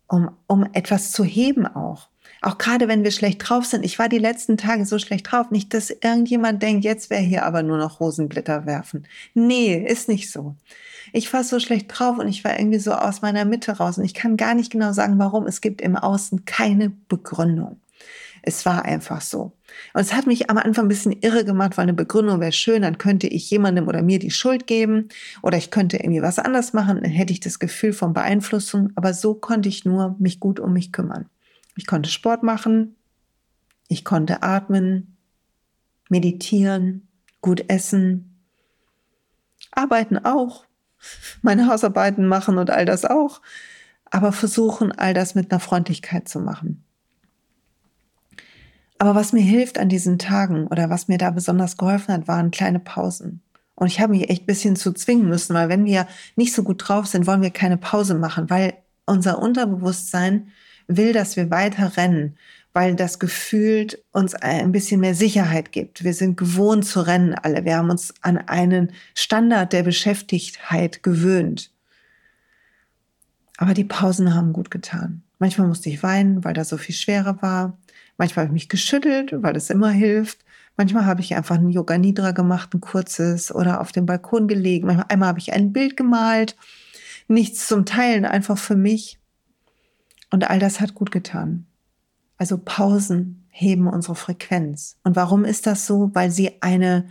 um, 0.07 0.31
um 0.47 0.63
etwas 0.73 1.11
zu 1.11 1.23
heben 1.23 1.65
auch. 1.65 2.09
Auch 2.41 2.57
gerade 2.57 2.87
wenn 2.87 3.03
wir 3.03 3.11
schlecht 3.11 3.47
drauf 3.47 3.65
sind. 3.65 3.83
Ich 3.83 3.97
war 3.97 4.09
die 4.09 4.19
letzten 4.19 4.57
Tage 4.57 4.85
so 4.85 4.99
schlecht 4.99 5.31
drauf. 5.31 5.49
Nicht, 5.49 5.73
dass 5.73 5.89
irgendjemand 5.89 6.61
denkt, 6.61 6.83
jetzt 6.85 7.09
wäre 7.09 7.21
hier 7.21 7.45
aber 7.45 7.63
nur 7.63 7.77
noch 7.77 7.99
Rosenblätter 7.99 8.65
werfen. 8.65 9.07
Nee, 9.33 9.75
ist 9.75 10.07
nicht 10.07 10.31
so. 10.31 10.55
Ich 11.13 11.31
war 11.33 11.43
so 11.43 11.59
schlecht 11.59 11.87
drauf 11.89 12.17
und 12.17 12.27
ich 12.27 12.43
war 12.43 12.59
irgendwie 12.59 12.79
so 12.79 12.93
aus 12.93 13.21
meiner 13.21 13.45
Mitte 13.45 13.73
raus. 13.77 13.97
Und 13.97 14.05
ich 14.05 14.13
kann 14.13 14.37
gar 14.37 14.53
nicht 14.53 14.71
genau 14.71 14.93
sagen, 14.93 15.19
warum. 15.19 15.47
Es 15.47 15.61
gibt 15.61 15.81
im 15.81 15.95
Außen 15.95 16.45
keine 16.45 16.89
Begründung. 16.89 17.79
Es 18.41 18.65
war 18.65 18.85
einfach 18.85 19.21
so. 19.21 19.53
Und 19.93 20.01
es 20.01 20.13
hat 20.13 20.27
mich 20.27 20.49
am 20.49 20.57
Anfang 20.57 20.85
ein 20.85 20.89
bisschen 20.89 21.11
irre 21.11 21.43
gemacht, 21.43 21.77
weil 21.77 21.83
eine 21.83 21.93
Begründung 21.93 22.39
wäre 22.39 22.51
schön, 22.51 22.81
dann 22.81 22.97
könnte 22.97 23.27
ich 23.27 23.49
jemandem 23.49 23.87
oder 23.87 24.01
mir 24.01 24.19
die 24.19 24.31
Schuld 24.31 24.67
geben 24.67 25.09
oder 25.41 25.57
ich 25.57 25.71
könnte 25.71 25.97
irgendwie 25.97 26.21
was 26.21 26.39
anders 26.39 26.71
machen, 26.71 27.01
dann 27.01 27.11
hätte 27.11 27.33
ich 27.33 27.41
das 27.41 27.59
Gefühl 27.59 27.93
von 27.93 28.13
Beeinflussung, 28.13 28.91
aber 28.95 29.13
so 29.13 29.33
konnte 29.33 29.67
ich 29.67 29.83
nur 29.83 30.15
mich 30.19 30.39
gut 30.39 30.59
um 30.59 30.71
mich 30.71 30.91
kümmern. 30.93 31.29
Ich 31.75 31.85
konnte 31.85 32.09
Sport 32.09 32.43
machen, 32.43 32.95
ich 33.87 34.05
konnte 34.05 34.43
atmen, 34.43 35.17
meditieren, 36.09 37.07
gut 37.41 37.65
essen, 37.67 38.43
arbeiten 39.71 40.17
auch, 40.17 40.66
meine 41.41 41.67
Hausarbeiten 41.67 42.27
machen 42.27 42.57
und 42.57 42.69
all 42.69 42.85
das 42.85 43.05
auch, 43.05 43.41
aber 44.05 44.31
versuchen, 44.31 44.91
all 44.91 45.13
das 45.13 45.35
mit 45.35 45.51
einer 45.51 45.59
Freundlichkeit 45.59 46.27
zu 46.27 46.39
machen. 46.39 46.83
Aber 48.99 49.15
was 49.15 49.33
mir 49.33 49.43
hilft 49.43 49.77
an 49.77 49.89
diesen 49.89 50.17
Tagen 50.17 50.67
oder 50.67 50.89
was 50.89 51.07
mir 51.07 51.17
da 51.17 51.29
besonders 51.29 51.77
geholfen 51.77 52.13
hat, 52.13 52.27
waren 52.27 52.51
kleine 52.51 52.79
Pausen. 52.79 53.41
Und 53.75 53.87
ich 53.87 53.99
habe 53.99 54.13
mich 54.13 54.29
echt 54.29 54.43
ein 54.43 54.47
bisschen 54.47 54.75
zu 54.75 54.91
zwingen 54.91 55.29
müssen, 55.29 55.53
weil 55.53 55.69
wenn 55.69 55.85
wir 55.85 56.07
nicht 56.35 56.53
so 56.53 56.63
gut 56.63 56.87
drauf 56.87 57.05
sind, 57.05 57.27
wollen 57.27 57.43
wir 57.43 57.51
keine 57.51 57.77
Pause 57.77 58.15
machen, 58.15 58.49
weil 58.49 58.73
unser 59.05 59.39
Unterbewusstsein 59.39 60.47
will, 60.87 61.13
dass 61.13 61.35
wir 61.35 61.51
weiter 61.51 61.95
rennen, 61.95 62.37
weil 62.77 62.95
das 62.95 63.17
gefühlt 63.17 64.03
uns 64.11 64.35
ein 64.35 64.71
bisschen 64.71 65.01
mehr 65.01 65.15
Sicherheit 65.15 65.71
gibt. 65.71 66.03
Wir 66.03 66.13
sind 66.13 66.37
gewohnt 66.37 66.85
zu 66.85 66.99
rennen 66.99 67.33
alle. 67.33 67.65
Wir 67.65 67.77
haben 67.77 67.89
uns 67.89 68.13
an 68.21 68.37
einen 68.37 68.91
Standard 69.15 69.73
der 69.73 69.81
Beschäftigtheit 69.81 71.01
gewöhnt. 71.01 71.71
Aber 73.57 73.73
die 73.73 73.83
Pausen 73.83 74.35
haben 74.35 74.53
gut 74.53 74.69
getan. 74.69 75.23
Manchmal 75.39 75.67
musste 75.67 75.89
ich 75.89 76.03
weinen, 76.03 76.43
weil 76.43 76.53
da 76.53 76.63
so 76.63 76.77
viel 76.77 76.93
schwerer 76.93 77.41
war. 77.41 77.79
Manchmal 78.19 78.45
habe 78.45 78.55
ich 78.55 78.61
mich 78.61 78.69
geschüttelt, 78.69 79.31
weil 79.33 79.55
es 79.55 79.71
immer 79.71 79.89
hilft. 79.89 80.45
Manchmal 80.75 81.07
habe 81.07 81.21
ich 81.21 81.33
einfach 81.33 81.55
ein 81.55 81.71
Yoga 81.71 81.97
Nidra 81.97 82.29
gemacht, 82.29 82.75
ein 82.75 82.81
kurzes, 82.81 83.51
oder 83.51 83.81
auf 83.81 83.91
dem 83.91 84.05
Balkon 84.05 84.47
gelegen. 84.47 84.85
Manchmal, 84.85 85.07
einmal 85.09 85.29
habe 85.29 85.39
ich 85.39 85.51
ein 85.51 85.73
Bild 85.73 85.97
gemalt. 85.97 86.55
Nichts 87.27 87.67
zum 87.67 87.87
Teilen, 87.87 88.25
einfach 88.25 88.59
für 88.59 88.75
mich. 88.75 89.17
Und 90.29 90.47
all 90.47 90.59
das 90.59 90.79
hat 90.79 90.93
gut 90.93 91.09
getan. 91.09 91.66
Also 92.37 92.57
Pausen 92.57 93.47
heben 93.49 93.87
unsere 93.87 94.15
Frequenz. 94.15 94.97
Und 95.03 95.15
warum 95.15 95.43
ist 95.43 95.65
das 95.65 95.87
so? 95.87 96.11
Weil 96.13 96.31
sie 96.31 96.61
eine, 96.61 97.09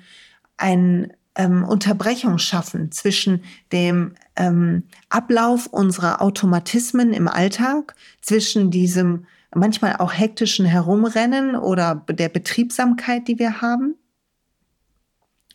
eine 0.56 1.10
ähm, 1.34 1.64
Unterbrechung 1.64 2.38
schaffen 2.38 2.92
zwischen 2.92 3.42
dem 3.72 4.14
ähm, 4.36 4.84
Ablauf 5.08 5.66
unserer 5.66 6.22
Automatismen 6.22 7.12
im 7.12 7.28
Alltag, 7.28 7.94
zwischen 8.22 8.70
diesem 8.70 9.26
manchmal 9.54 9.96
auch 9.96 10.12
hektischen 10.12 10.66
Herumrennen 10.66 11.56
oder 11.56 12.04
der 12.08 12.28
Betriebsamkeit, 12.28 13.26
die 13.28 13.38
wir 13.38 13.60
haben, 13.60 13.96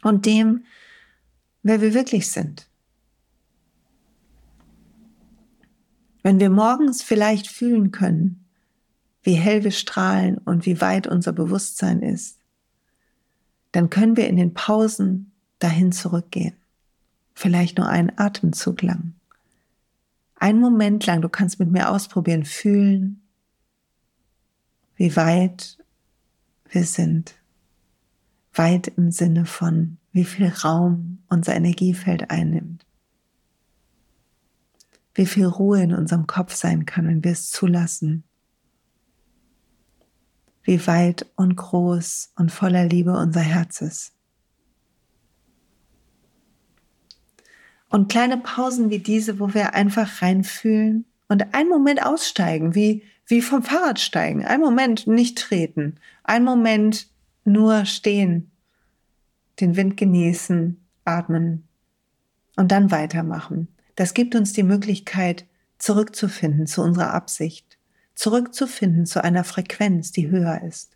und 0.03 0.25
dem, 0.25 0.65
wer 1.63 1.81
wir 1.81 1.93
wirklich 1.93 2.31
sind. 2.31 2.67
Wenn 6.23 6.39
wir 6.39 6.49
morgens 6.49 7.01
vielleicht 7.03 7.47
fühlen 7.47 7.91
können, 7.91 8.40
wie 9.23 9.33
hell 9.33 9.63
wir 9.63 9.71
strahlen 9.71 10.37
und 10.39 10.65
wie 10.65 10.81
weit 10.81 11.07
unser 11.07 11.33
Bewusstsein 11.33 12.01
ist, 12.01 12.37
dann 13.71 13.89
können 13.89 14.17
wir 14.17 14.27
in 14.27 14.37
den 14.37 14.53
Pausen 14.53 15.31
dahin 15.59 15.91
zurückgehen. 15.91 16.55
Vielleicht 17.33 17.77
nur 17.77 17.87
einen 17.87 18.11
Atemzug 18.17 18.81
lang. 18.81 19.13
Ein 20.35 20.59
Moment 20.59 21.05
lang, 21.05 21.21
du 21.21 21.29
kannst 21.29 21.59
mit 21.59 21.71
mir 21.71 21.89
ausprobieren, 21.89 22.45
fühlen, 22.45 23.21
wie 24.95 25.15
weit 25.15 25.77
wir 26.69 26.83
sind. 26.83 27.35
Weit 28.53 28.87
im 28.87 29.11
Sinne 29.11 29.45
von, 29.45 29.97
wie 30.11 30.25
viel 30.25 30.47
Raum 30.47 31.19
unser 31.29 31.55
Energiefeld 31.55 32.29
einnimmt 32.31 32.85
wie 35.15 35.25
viel 35.25 35.45
Ruhe 35.45 35.81
in 35.81 35.93
unserem 35.93 36.27
Kopf 36.27 36.55
sein 36.55 36.85
kann, 36.85 37.07
wenn 37.07 37.23
wir 37.23 37.31
es 37.31 37.51
zulassen. 37.51 38.23
Wie 40.63 40.85
weit 40.87 41.25
und 41.35 41.55
groß 41.55 42.33
und 42.35 42.51
voller 42.51 42.85
Liebe 42.85 43.17
unser 43.17 43.41
Herz 43.41 43.81
ist. 43.81 44.13
Und 47.89 48.09
kleine 48.09 48.37
Pausen 48.37 48.89
wie 48.89 48.99
diese, 48.99 49.39
wo 49.39 49.53
wir 49.53 49.73
einfach 49.73 50.21
reinfühlen 50.21 51.05
und 51.27 51.53
einen 51.53 51.69
Moment 51.69 52.05
aussteigen, 52.05 52.73
wie, 52.73 53.03
wie 53.25 53.41
vom 53.41 53.63
Fahrrad 53.63 53.99
steigen. 53.99 54.45
Einen 54.45 54.61
Moment 54.61 55.07
nicht 55.07 55.37
treten. 55.37 55.97
Einen 56.23 56.45
Moment 56.45 57.07
nur 57.43 57.85
stehen, 57.85 58.51
den 59.59 59.75
Wind 59.75 59.97
genießen, 59.97 60.79
atmen 61.05 61.67
und 62.55 62.71
dann 62.71 62.91
weitermachen. 62.91 63.67
Das 63.95 64.13
gibt 64.13 64.35
uns 64.35 64.53
die 64.53 64.63
Möglichkeit, 64.63 65.45
zurückzufinden 65.77 66.67
zu 66.67 66.81
unserer 66.81 67.13
Absicht, 67.13 67.70
zurückzufinden 68.21 69.07
zu 69.07 69.23
einer 69.23 69.43
Frequenz, 69.43 70.11
die 70.11 70.29
höher 70.29 70.61
ist. 70.61 70.95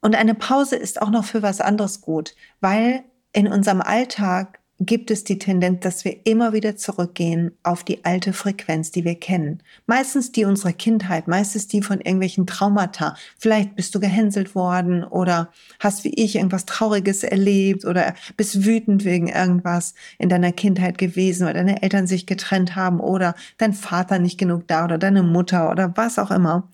Und 0.00 0.16
eine 0.16 0.34
Pause 0.34 0.74
ist 0.74 1.00
auch 1.00 1.10
noch 1.10 1.24
für 1.24 1.40
was 1.40 1.60
anderes 1.60 2.00
gut, 2.00 2.34
weil 2.60 3.04
in 3.32 3.46
unserem 3.46 3.80
Alltag 3.80 4.58
gibt 4.80 5.10
es 5.10 5.24
die 5.24 5.38
Tendenz, 5.38 5.80
dass 5.80 6.04
wir 6.04 6.24
immer 6.24 6.52
wieder 6.52 6.76
zurückgehen 6.76 7.52
auf 7.64 7.82
die 7.82 8.04
alte 8.04 8.32
Frequenz, 8.32 8.92
die 8.92 9.04
wir 9.04 9.16
kennen. 9.16 9.60
Meistens 9.86 10.30
die 10.30 10.44
unserer 10.44 10.72
Kindheit, 10.72 11.26
meistens 11.26 11.66
die 11.66 11.82
von 11.82 12.00
irgendwelchen 12.00 12.46
Traumata. 12.46 13.16
Vielleicht 13.38 13.74
bist 13.74 13.94
du 13.94 14.00
gehänselt 14.00 14.54
worden 14.54 15.02
oder 15.02 15.50
hast 15.80 16.04
wie 16.04 16.14
ich 16.14 16.36
irgendwas 16.36 16.64
Trauriges 16.66 17.24
erlebt 17.24 17.84
oder 17.84 18.14
bist 18.36 18.64
wütend 18.64 19.04
wegen 19.04 19.28
irgendwas 19.28 19.94
in 20.18 20.28
deiner 20.28 20.52
Kindheit 20.52 20.96
gewesen, 20.96 21.46
weil 21.46 21.54
deine 21.54 21.82
Eltern 21.82 22.06
sich 22.06 22.26
getrennt 22.26 22.76
haben 22.76 23.00
oder 23.00 23.34
dein 23.56 23.72
Vater 23.72 24.20
nicht 24.20 24.38
genug 24.38 24.68
da 24.68 24.84
oder 24.84 24.98
deine 24.98 25.24
Mutter 25.24 25.70
oder 25.70 25.96
was 25.96 26.18
auch 26.18 26.30
immer. 26.30 26.68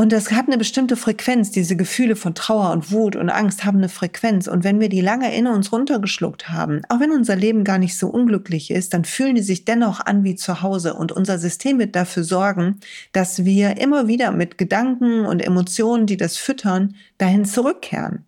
Und 0.00 0.12
das 0.12 0.32
hat 0.32 0.46
eine 0.46 0.56
bestimmte 0.56 0.96
Frequenz. 0.96 1.50
Diese 1.50 1.76
Gefühle 1.76 2.16
von 2.16 2.34
Trauer 2.34 2.70
und 2.70 2.90
Wut 2.90 3.16
und 3.16 3.28
Angst 3.28 3.66
haben 3.66 3.76
eine 3.76 3.90
Frequenz. 3.90 4.48
Und 4.48 4.64
wenn 4.64 4.80
wir 4.80 4.88
die 4.88 5.02
lange 5.02 5.36
in 5.36 5.46
uns 5.46 5.72
runtergeschluckt 5.72 6.48
haben, 6.48 6.80
auch 6.88 7.00
wenn 7.00 7.12
unser 7.12 7.36
Leben 7.36 7.64
gar 7.64 7.76
nicht 7.76 7.98
so 7.98 8.08
unglücklich 8.08 8.70
ist, 8.70 8.94
dann 8.94 9.04
fühlen 9.04 9.34
die 9.34 9.42
sich 9.42 9.66
dennoch 9.66 10.00
an 10.00 10.24
wie 10.24 10.36
zu 10.36 10.62
Hause. 10.62 10.94
Und 10.94 11.12
unser 11.12 11.38
System 11.38 11.78
wird 11.78 11.94
dafür 11.94 12.24
sorgen, 12.24 12.80
dass 13.12 13.44
wir 13.44 13.76
immer 13.76 14.08
wieder 14.08 14.32
mit 14.32 14.56
Gedanken 14.56 15.26
und 15.26 15.40
Emotionen, 15.40 16.06
die 16.06 16.16
das 16.16 16.38
füttern, 16.38 16.94
dahin 17.18 17.44
zurückkehren. 17.44 18.24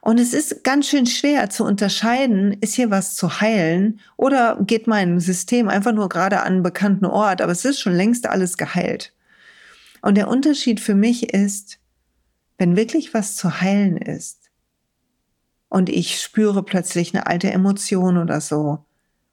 Und 0.00 0.18
es 0.18 0.34
ist 0.34 0.64
ganz 0.64 0.88
schön 0.88 1.06
schwer 1.06 1.50
zu 1.50 1.62
unterscheiden, 1.62 2.52
ist 2.60 2.74
hier 2.74 2.90
was 2.90 3.14
zu 3.14 3.40
heilen 3.40 4.00
oder 4.16 4.58
geht 4.60 4.88
mein 4.88 5.20
System 5.20 5.68
einfach 5.68 5.92
nur 5.92 6.08
gerade 6.08 6.40
an 6.40 6.54
einen 6.54 6.62
bekannten 6.64 7.06
Ort, 7.06 7.42
aber 7.42 7.52
es 7.52 7.64
ist 7.64 7.78
schon 7.78 7.94
längst 7.94 8.26
alles 8.26 8.56
geheilt. 8.56 9.12
Und 10.04 10.16
der 10.16 10.28
Unterschied 10.28 10.80
für 10.80 10.94
mich 10.94 11.32
ist, 11.32 11.78
wenn 12.58 12.76
wirklich 12.76 13.14
was 13.14 13.36
zu 13.36 13.62
heilen 13.62 13.96
ist 13.96 14.50
und 15.70 15.88
ich 15.88 16.20
spüre 16.20 16.62
plötzlich 16.62 17.14
eine 17.14 17.26
alte 17.26 17.50
Emotion 17.50 18.18
oder 18.18 18.42
so 18.42 18.84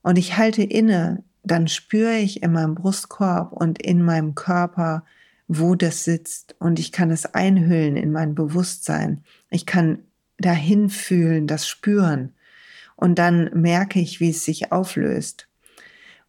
und 0.02 0.18
ich 0.18 0.38
halte 0.38 0.64
inne, 0.64 1.26
dann 1.44 1.68
spüre 1.68 2.16
ich 2.16 2.42
in 2.42 2.54
meinem 2.54 2.76
Brustkorb 2.76 3.52
und 3.52 3.82
in 3.82 4.02
meinem 4.02 4.34
Körper, 4.34 5.04
wo 5.50 5.76
das 5.76 6.06
sitzt 6.06 6.56
und 6.60 6.80
ich 6.80 6.94
kann 6.94 7.12
es 7.12 7.26
einhüllen 7.26 7.98
in 7.98 8.14
mein 8.14 8.34
Bewusstsein. 8.34 9.26
Ich 9.50 9.66
kann 9.66 10.00
dahin 10.38 10.90
fühlen, 10.90 11.48
das 11.48 11.68
spüren 11.68 12.34
und 12.96 13.20
dann 13.20 13.50
merke 13.54 14.00
ich, 14.00 14.22
wie 14.22 14.30
es 14.30 14.46
sich 14.46 14.72
auflöst. 14.72 15.50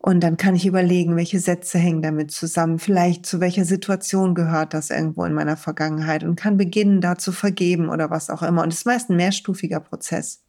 Und 0.04 0.20
dann 0.20 0.36
kann 0.36 0.56
ich 0.56 0.66
überlegen, 0.66 1.14
welche 1.14 1.38
Sätze 1.38 1.78
hängen 1.78 2.02
damit 2.02 2.32
zusammen. 2.32 2.80
Vielleicht 2.80 3.24
zu 3.24 3.38
welcher 3.38 3.64
Situation 3.64 4.34
gehört 4.34 4.74
das 4.74 4.90
irgendwo 4.90 5.24
in 5.24 5.32
meiner 5.32 5.56
Vergangenheit 5.56 6.24
und 6.24 6.34
kann 6.34 6.56
beginnen, 6.56 7.00
da 7.00 7.16
zu 7.16 7.30
vergeben 7.30 7.88
oder 7.88 8.10
was 8.10 8.28
auch 8.28 8.42
immer. 8.42 8.64
Und 8.64 8.72
es 8.72 8.80
ist 8.80 8.86
meist 8.86 9.10
ein 9.10 9.16
mehrstufiger 9.16 9.78
Prozess. 9.78 10.42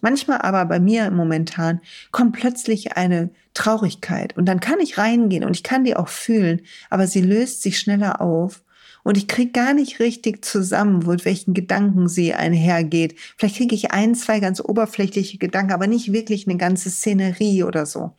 Manchmal 0.00 0.38
aber 0.38 0.64
bei 0.64 0.80
mir 0.80 1.12
momentan 1.12 1.80
kommt 2.10 2.36
plötzlich 2.36 2.96
eine 2.96 3.30
Traurigkeit 3.54 4.36
und 4.36 4.46
dann 4.46 4.58
kann 4.58 4.80
ich 4.80 4.98
reingehen 4.98 5.44
und 5.44 5.54
ich 5.56 5.62
kann 5.62 5.84
die 5.84 5.96
auch 5.96 6.08
fühlen, 6.08 6.62
aber 6.90 7.06
sie 7.06 7.22
löst 7.22 7.62
sich 7.62 7.78
schneller 7.78 8.20
auf 8.20 8.62
und 9.04 9.16
ich 9.16 9.28
kriege 9.28 9.52
gar 9.52 9.72
nicht 9.72 10.00
richtig 10.00 10.44
zusammen, 10.44 11.06
mit 11.06 11.24
welchen 11.24 11.54
Gedanken 11.54 12.08
sie 12.08 12.34
einhergeht. 12.34 13.14
Vielleicht 13.38 13.56
kriege 13.56 13.74
ich 13.74 13.92
ein, 13.92 14.16
zwei 14.16 14.40
ganz 14.40 14.60
oberflächliche 14.60 15.38
Gedanken, 15.38 15.72
aber 15.72 15.86
nicht 15.86 16.12
wirklich 16.12 16.46
eine 16.46 16.58
ganze 16.58 16.90
Szenerie 16.90 17.62
oder 17.62 17.86
so. 17.86 18.12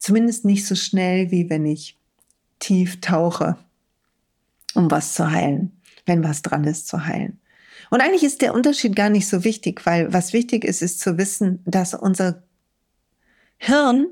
Zumindest 0.00 0.44
nicht 0.44 0.66
so 0.66 0.74
schnell, 0.74 1.30
wie 1.30 1.48
wenn 1.48 1.66
ich 1.66 1.96
tief 2.58 3.00
tauche, 3.00 3.56
um 4.74 4.90
was 4.90 5.14
zu 5.14 5.30
heilen, 5.30 5.70
wenn 6.06 6.24
was 6.24 6.42
dran 6.42 6.64
ist 6.64 6.88
zu 6.88 7.06
heilen. 7.06 7.38
Und 7.90 8.00
eigentlich 8.00 8.24
ist 8.24 8.42
der 8.42 8.54
Unterschied 8.54 8.96
gar 8.96 9.10
nicht 9.10 9.28
so 9.28 9.44
wichtig, 9.44 9.84
weil 9.84 10.12
was 10.12 10.32
wichtig 10.32 10.64
ist, 10.64 10.82
ist 10.82 11.00
zu 11.00 11.18
wissen, 11.18 11.60
dass 11.64 11.94
unser 11.94 12.42
Hirn 13.58 14.06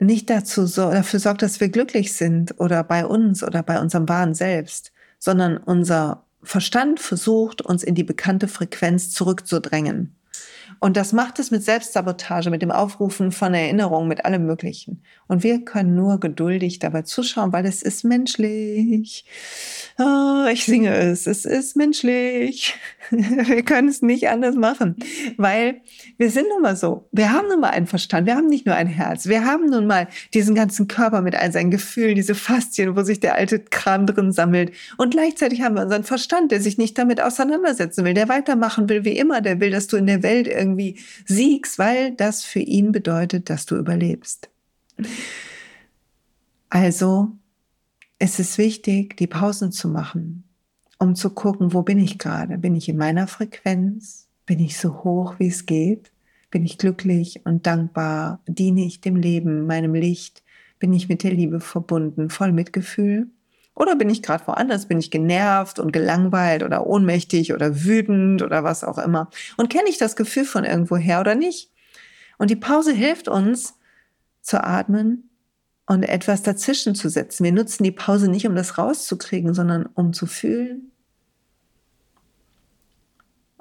nicht 0.00 0.30
dazu 0.30 0.66
so, 0.66 0.90
dafür 0.90 1.20
sorgt, 1.20 1.42
dass 1.42 1.60
wir 1.60 1.68
glücklich 1.68 2.14
sind 2.14 2.58
oder 2.58 2.82
bei 2.82 3.04
uns 3.04 3.42
oder 3.42 3.62
bei 3.62 3.78
unserem 3.78 4.08
wahren 4.08 4.34
Selbst, 4.34 4.92
sondern 5.18 5.58
unser 5.58 6.24
Verstand 6.42 7.00
versucht, 7.00 7.60
uns 7.60 7.82
in 7.82 7.94
die 7.94 8.04
bekannte 8.04 8.48
Frequenz 8.48 9.10
zurückzudrängen. 9.10 10.16
Und 10.80 10.96
das 10.96 11.12
macht 11.12 11.38
es 11.38 11.50
mit 11.50 11.62
Selbstsabotage, 11.62 12.48
mit 12.48 12.62
dem 12.62 12.70
Aufrufen 12.70 13.32
von 13.32 13.52
Erinnerungen, 13.52 14.08
mit 14.08 14.24
allem 14.24 14.46
Möglichen. 14.46 15.02
Und 15.28 15.42
wir 15.42 15.62
können 15.62 15.94
nur 15.94 16.18
geduldig 16.18 16.78
dabei 16.78 17.02
zuschauen, 17.02 17.52
weil 17.52 17.66
es 17.66 17.82
ist 17.82 18.02
menschlich. 18.02 19.26
Oh, 19.98 20.46
ich 20.50 20.64
singe 20.64 20.94
es, 20.96 21.26
es 21.26 21.44
ist 21.44 21.76
menschlich. 21.76 22.74
Wir 23.10 23.64
können 23.64 23.88
es 23.88 24.02
nicht 24.02 24.28
anders 24.28 24.54
machen, 24.54 24.94
weil 25.36 25.80
wir 26.16 26.30
sind 26.30 26.46
nun 26.48 26.62
mal 26.62 26.76
so. 26.76 27.08
Wir 27.10 27.32
haben 27.32 27.48
nun 27.48 27.58
mal 27.60 27.70
einen 27.70 27.88
Verstand, 27.88 28.26
wir 28.26 28.36
haben 28.36 28.46
nicht 28.46 28.66
nur 28.66 28.76
ein 28.76 28.86
Herz. 28.86 29.26
Wir 29.26 29.44
haben 29.44 29.66
nun 29.66 29.86
mal 29.86 30.06
diesen 30.32 30.54
ganzen 30.54 30.86
Körper 30.86 31.20
mit 31.20 31.34
all 31.34 31.50
seinen 31.50 31.72
Gefühlen, 31.72 32.14
diese 32.14 32.36
Faszien, 32.36 32.96
wo 32.96 33.02
sich 33.02 33.18
der 33.18 33.34
alte 33.34 33.58
Kram 33.58 34.06
drin 34.06 34.30
sammelt. 34.30 34.72
Und 34.96 35.10
gleichzeitig 35.10 35.62
haben 35.62 35.74
wir 35.74 35.82
unseren 35.82 36.04
Verstand, 36.04 36.52
der 36.52 36.60
sich 36.60 36.78
nicht 36.78 36.96
damit 36.98 37.20
auseinandersetzen 37.20 38.04
will, 38.04 38.14
der 38.14 38.28
weitermachen 38.28 38.88
will 38.88 39.04
wie 39.04 39.18
immer, 39.18 39.40
der 39.40 39.60
will, 39.60 39.70
dass 39.70 39.88
du 39.88 39.96
in 39.96 40.06
der 40.06 40.22
Welt 40.22 40.46
irgendwie 40.46 40.69
siegst, 41.26 41.78
weil 41.78 42.12
das 42.12 42.44
für 42.44 42.60
ihn 42.60 42.92
bedeutet, 42.92 43.50
dass 43.50 43.66
du 43.66 43.76
überlebst. 43.76 44.50
Also 46.68 47.32
es 48.18 48.38
ist 48.38 48.58
wichtig, 48.58 49.16
die 49.16 49.26
Pausen 49.26 49.72
zu 49.72 49.88
machen, 49.88 50.44
um 50.98 51.14
zu 51.14 51.30
gucken, 51.30 51.72
wo 51.72 51.82
bin 51.82 51.98
ich 51.98 52.18
gerade? 52.18 52.58
Bin 52.58 52.76
ich 52.76 52.88
in 52.88 52.96
meiner 52.96 53.26
Frequenz? 53.26 54.28
Bin 54.46 54.60
ich 54.60 54.78
so 54.78 55.02
hoch, 55.02 55.36
wie 55.38 55.48
es 55.48 55.66
geht? 55.66 56.12
Bin 56.50 56.64
ich 56.64 56.78
glücklich 56.78 57.40
und 57.44 57.66
dankbar? 57.66 58.40
Diene 58.46 58.84
ich 58.84 59.00
dem 59.00 59.16
Leben, 59.16 59.66
meinem 59.66 59.94
Licht? 59.94 60.42
Bin 60.78 60.92
ich 60.92 61.08
mit 61.08 61.22
der 61.22 61.32
Liebe 61.32 61.60
verbunden, 61.60 62.30
voll 62.30 62.52
Mitgefühl? 62.52 63.28
Oder 63.74 63.96
bin 63.96 64.10
ich 64.10 64.22
gerade 64.22 64.46
woanders? 64.46 64.86
Bin 64.86 64.98
ich 64.98 65.10
genervt 65.10 65.78
und 65.78 65.92
gelangweilt 65.92 66.62
oder 66.62 66.86
ohnmächtig 66.86 67.54
oder 67.54 67.84
wütend 67.84 68.42
oder 68.42 68.64
was 68.64 68.84
auch 68.84 68.98
immer? 68.98 69.30
Und 69.56 69.70
kenne 69.70 69.88
ich 69.88 69.98
das 69.98 70.16
Gefühl 70.16 70.44
von 70.44 70.64
irgendwoher 70.64 71.20
oder 71.20 71.34
nicht? 71.34 71.70
Und 72.38 72.50
die 72.50 72.56
Pause 72.56 72.92
hilft 72.92 73.28
uns 73.28 73.74
zu 74.42 74.62
atmen 74.62 75.30
und 75.86 76.02
etwas 76.02 76.42
dazwischen 76.42 76.94
zu 76.94 77.08
setzen. 77.08 77.44
Wir 77.44 77.52
nutzen 77.52 77.84
die 77.84 77.92
Pause 77.92 78.30
nicht, 78.30 78.46
um 78.46 78.54
das 78.54 78.78
rauszukriegen, 78.78 79.54
sondern 79.54 79.86
um 79.86 80.12
zu 80.12 80.26
fühlen 80.26 80.90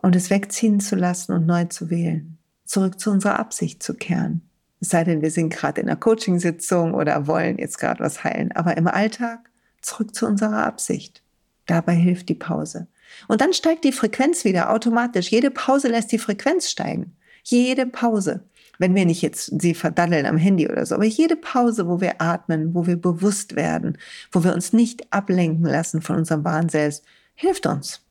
und 0.02 0.16
es 0.16 0.30
wegziehen 0.30 0.80
zu 0.80 0.96
lassen 0.96 1.34
und 1.34 1.46
neu 1.46 1.66
zu 1.66 1.90
wählen. 1.90 2.38
Zurück 2.66 3.00
zu 3.00 3.12
unserer 3.12 3.40
Absicht 3.40 3.82
zu 3.84 3.96
kehren. 3.96 4.42
Es 4.80 4.90
sei 4.90 5.04
denn, 5.04 5.22
wir 5.22 5.32
sind 5.32 5.50
gerade 5.50 5.82
in 5.82 5.90
einer 5.90 6.00
Coachingsitzung 6.00 6.94
oder 6.94 7.28
wollen 7.28 7.58
jetzt 7.58 7.80
gerade 7.80 8.00
was 8.02 8.24
heilen. 8.24 8.52
Aber 8.54 8.78
im 8.78 8.88
Alltag 8.88 9.49
zurück 9.82 10.16
zu 10.16 10.26
unserer 10.26 10.66
Absicht. 10.66 11.22
Dabei 11.66 11.94
hilft 11.94 12.30
die 12.30 12.36
Pause. 12.36 12.88
Und 13.28 13.42
dann 13.42 13.54
steigt 13.54 13.84
die 13.84 13.92
Frequenz 13.92 14.46
wieder 14.46 14.72
automatisch. 14.72 15.30
Jede 15.30 15.52
Pause 15.52 15.88
lässt 15.88 16.12
die 16.12 16.20
Frequenz 16.20 16.70
steigen. 16.70 17.16
Jede 17.44 17.86
Pause 17.86 18.44
wenn 18.80 18.96
wir 18.96 19.06
nicht 19.06 19.22
jetzt 19.22 19.62
sie 19.62 19.76
verdaddeln 19.76 20.26
am 20.26 20.38
Handy 20.38 20.68
oder 20.68 20.86
so, 20.86 20.96
aber 20.96 21.06
jede 21.06 21.36
Pause, 21.36 21.88
wo 21.88 22.02
wir 22.02 22.22
atmen, 22.22 22.74
wo 22.74 22.88
wir 22.88 22.96
bewusst 22.96 23.56
werden, 23.56 23.98
wo 24.32 24.44
wir 24.44 24.54
uns 24.54 24.74
nicht 24.74 25.14
ablenken 25.14 25.66
lassen 25.66 26.02
von 26.02 26.16
unserem 26.16 26.44
wahren 26.46 26.70
Selbst, 26.70 27.04
hilft 27.36 27.68
uns. 27.68 28.02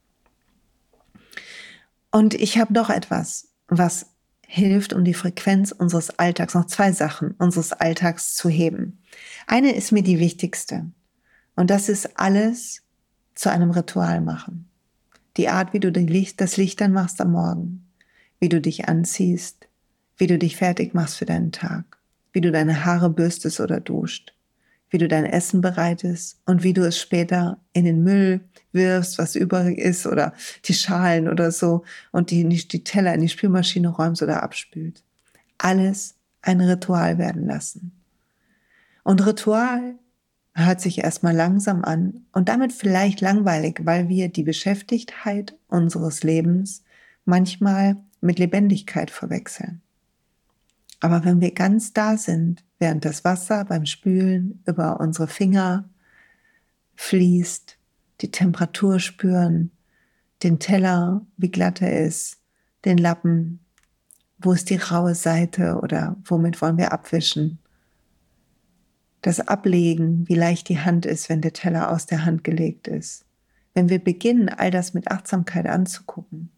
Und 2.10 2.34
ich 2.34 2.58
habe 2.58 2.72
noch 2.72 2.90
etwas, 2.90 3.48
was 3.66 4.06
hilft, 4.46 4.92
um 4.92 5.04
die 5.04 5.14
Frequenz 5.14 5.72
unseres 5.72 6.18
Alltags, 6.18 6.54
noch 6.54 6.66
zwei 6.66 6.92
Sachen 6.92 7.32
unseres 7.38 7.72
Alltags 7.72 8.34
zu 8.34 8.48
heben. 8.48 9.02
Eine 9.46 9.74
ist 9.74 9.92
mir 9.92 10.02
die 10.02 10.18
wichtigste. 10.18 10.86
Und 11.58 11.70
das 11.70 11.88
ist 11.88 12.20
alles 12.20 12.84
zu 13.34 13.50
einem 13.50 13.72
Ritual 13.72 14.20
machen. 14.20 14.70
Die 15.36 15.48
Art, 15.48 15.72
wie 15.72 15.80
du 15.80 15.90
das 15.90 16.56
Licht 16.56 16.80
dann 16.80 16.92
machst 16.92 17.20
am 17.20 17.32
Morgen, 17.32 17.84
wie 18.38 18.48
du 18.48 18.60
dich 18.60 18.88
anziehst, 18.88 19.66
wie 20.16 20.28
du 20.28 20.38
dich 20.38 20.56
fertig 20.56 20.94
machst 20.94 21.16
für 21.16 21.24
deinen 21.24 21.50
Tag, 21.50 21.98
wie 22.32 22.40
du 22.40 22.52
deine 22.52 22.84
Haare 22.84 23.10
bürstest 23.10 23.58
oder 23.58 23.80
duscht, 23.80 24.36
wie 24.90 24.98
du 24.98 25.08
dein 25.08 25.24
Essen 25.24 25.60
bereitest 25.60 26.40
und 26.46 26.62
wie 26.62 26.74
du 26.74 26.86
es 26.86 26.96
später 26.96 27.58
in 27.72 27.84
den 27.84 28.04
Müll 28.04 28.40
wirfst, 28.70 29.18
was 29.18 29.34
übrig 29.34 29.78
ist 29.78 30.06
oder 30.06 30.34
die 30.66 30.74
Schalen 30.74 31.28
oder 31.28 31.50
so 31.50 31.82
und 32.12 32.30
die, 32.30 32.48
die 32.48 32.84
Teller 32.84 33.14
in 33.14 33.20
die 33.20 33.28
Spülmaschine 33.28 33.88
räumst 33.88 34.22
oder 34.22 34.44
abspült. 34.44 35.02
Alles 35.58 36.14
ein 36.40 36.60
Ritual 36.60 37.18
werden 37.18 37.46
lassen. 37.46 37.90
Und 39.02 39.26
Ritual 39.26 39.96
hört 40.66 40.80
sich 40.80 40.98
erstmal 40.98 41.34
langsam 41.34 41.84
an 41.84 42.26
und 42.32 42.48
damit 42.48 42.72
vielleicht 42.72 43.20
langweilig, 43.20 43.80
weil 43.84 44.08
wir 44.08 44.28
die 44.28 44.42
Beschäftigtheit 44.42 45.56
unseres 45.68 46.22
Lebens 46.22 46.82
manchmal 47.24 47.96
mit 48.20 48.38
Lebendigkeit 48.38 49.10
verwechseln. 49.10 49.82
Aber 51.00 51.24
wenn 51.24 51.40
wir 51.40 51.52
ganz 51.52 51.92
da 51.92 52.16
sind, 52.16 52.64
während 52.78 53.04
das 53.04 53.24
Wasser 53.24 53.64
beim 53.64 53.86
Spülen 53.86 54.62
über 54.66 55.00
unsere 55.00 55.28
Finger 55.28 55.88
fließt, 56.96 57.78
die 58.20 58.30
Temperatur 58.30 58.98
spüren, 58.98 59.70
den 60.42 60.58
Teller, 60.58 61.24
wie 61.36 61.50
glatt 61.50 61.82
er 61.82 62.04
ist, 62.04 62.38
den 62.84 62.98
Lappen? 62.98 63.60
Wo 64.38 64.52
ist 64.52 64.70
die 64.70 64.76
raue 64.76 65.14
Seite 65.14 65.80
oder 65.82 66.16
womit 66.24 66.60
wollen 66.62 66.78
wir 66.78 66.92
abwischen? 66.92 67.58
Das 69.22 69.40
Ablegen, 69.40 70.28
wie 70.28 70.34
leicht 70.34 70.68
die 70.68 70.78
Hand 70.78 71.06
ist, 71.06 71.28
wenn 71.28 71.40
der 71.40 71.52
Teller 71.52 71.90
aus 71.90 72.06
der 72.06 72.24
Hand 72.24 72.44
gelegt 72.44 72.86
ist. 72.88 73.24
Wenn 73.74 73.88
wir 73.88 73.98
beginnen, 73.98 74.48
all 74.48 74.70
das 74.70 74.94
mit 74.94 75.10
Achtsamkeit 75.10 75.66
anzugucken, 75.66 76.50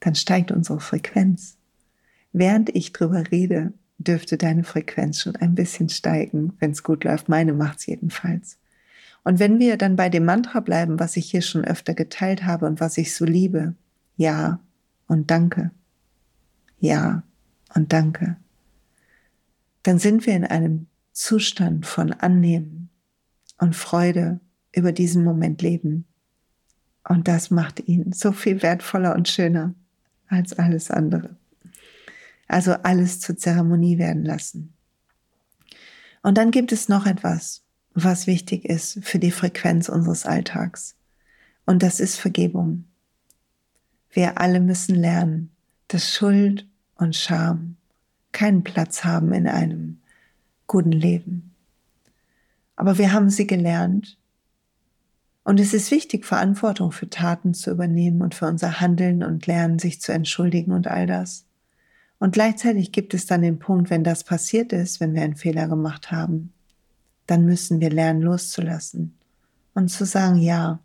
dann 0.00 0.14
steigt 0.14 0.52
unsere 0.52 0.80
Frequenz. 0.80 1.56
Während 2.32 2.74
ich 2.74 2.92
drüber 2.92 3.30
rede, 3.30 3.72
dürfte 3.98 4.36
deine 4.36 4.64
Frequenz 4.64 5.20
schon 5.20 5.36
ein 5.36 5.54
bisschen 5.54 5.88
steigen, 5.88 6.52
wenn 6.58 6.72
es 6.72 6.82
gut 6.82 7.04
läuft. 7.04 7.28
Meine 7.28 7.52
macht 7.52 7.78
es 7.78 7.86
jedenfalls. 7.86 8.58
Und 9.24 9.38
wenn 9.38 9.58
wir 9.58 9.76
dann 9.76 9.96
bei 9.96 10.08
dem 10.08 10.24
Mantra 10.24 10.60
bleiben, 10.60 11.00
was 11.00 11.16
ich 11.16 11.30
hier 11.30 11.42
schon 11.42 11.64
öfter 11.64 11.94
geteilt 11.94 12.44
habe 12.44 12.66
und 12.66 12.78
was 12.78 12.96
ich 12.98 13.14
so 13.14 13.24
liebe, 13.24 13.74
ja 14.16 14.60
und 15.08 15.30
danke, 15.30 15.72
ja 16.78 17.22
und 17.74 17.92
danke, 17.92 18.36
dann 19.82 19.98
sind 19.98 20.26
wir 20.26 20.36
in 20.36 20.44
einem 20.44 20.86
Zustand 21.16 21.86
von 21.86 22.12
Annehmen 22.12 22.90
und 23.56 23.74
Freude 23.74 24.38
über 24.74 24.92
diesen 24.92 25.24
Moment 25.24 25.62
leben. 25.62 26.04
Und 27.08 27.26
das 27.26 27.50
macht 27.50 27.80
ihn 27.88 28.12
so 28.12 28.32
viel 28.32 28.62
wertvoller 28.62 29.14
und 29.14 29.26
schöner 29.26 29.74
als 30.28 30.52
alles 30.52 30.90
andere. 30.90 31.34
Also 32.48 32.72
alles 32.74 33.18
zur 33.20 33.38
Zeremonie 33.38 33.96
werden 33.96 34.26
lassen. 34.26 34.74
Und 36.22 36.36
dann 36.36 36.50
gibt 36.50 36.70
es 36.70 36.90
noch 36.90 37.06
etwas, 37.06 37.62
was 37.94 38.26
wichtig 38.26 38.66
ist 38.66 39.02
für 39.02 39.18
die 39.18 39.30
Frequenz 39.30 39.88
unseres 39.88 40.26
Alltags. 40.26 40.96
Und 41.64 41.82
das 41.82 41.98
ist 41.98 42.16
Vergebung. 42.16 42.84
Wir 44.10 44.38
alle 44.38 44.60
müssen 44.60 44.96
lernen, 44.96 45.50
dass 45.88 46.12
Schuld 46.12 46.66
und 46.96 47.16
Scham 47.16 47.76
keinen 48.32 48.64
Platz 48.64 49.02
haben 49.02 49.32
in 49.32 49.48
einem 49.48 50.02
guten 50.66 50.92
Leben. 50.92 51.54
Aber 52.76 52.98
wir 52.98 53.12
haben 53.12 53.30
sie 53.30 53.46
gelernt. 53.46 54.18
Und 55.44 55.60
es 55.60 55.72
ist 55.72 55.90
wichtig, 55.90 56.26
Verantwortung 56.26 56.92
für 56.92 57.08
Taten 57.08 57.54
zu 57.54 57.70
übernehmen 57.70 58.20
und 58.20 58.34
für 58.34 58.46
unser 58.46 58.80
Handeln 58.80 59.22
und 59.22 59.46
Lernen, 59.46 59.78
sich 59.78 60.00
zu 60.00 60.12
entschuldigen 60.12 60.72
und 60.72 60.88
all 60.88 61.06
das. 61.06 61.46
Und 62.18 62.32
gleichzeitig 62.32 62.92
gibt 62.92 63.14
es 63.14 63.26
dann 63.26 63.42
den 63.42 63.58
Punkt, 63.58 63.90
wenn 63.90 64.02
das 64.02 64.24
passiert 64.24 64.72
ist, 64.72 65.00
wenn 65.00 65.14
wir 65.14 65.22
einen 65.22 65.36
Fehler 65.36 65.68
gemacht 65.68 66.10
haben, 66.10 66.52
dann 67.26 67.44
müssen 67.44 67.80
wir 67.80 67.90
lernen 67.90 68.22
loszulassen 68.22 69.16
und 69.74 69.88
zu 69.88 70.06
sagen, 70.06 70.38
ja, 70.38 70.78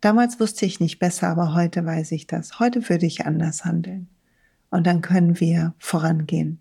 damals 0.00 0.40
wusste 0.40 0.64
ich 0.64 0.80
nicht 0.80 0.98
besser, 0.98 1.28
aber 1.28 1.54
heute 1.54 1.84
weiß 1.84 2.12
ich 2.12 2.26
das. 2.26 2.58
Heute 2.58 2.88
würde 2.88 3.06
ich 3.06 3.26
anders 3.26 3.64
handeln. 3.64 4.08
Und 4.70 4.86
dann 4.86 5.02
können 5.02 5.38
wir 5.38 5.74
vorangehen. 5.78 6.58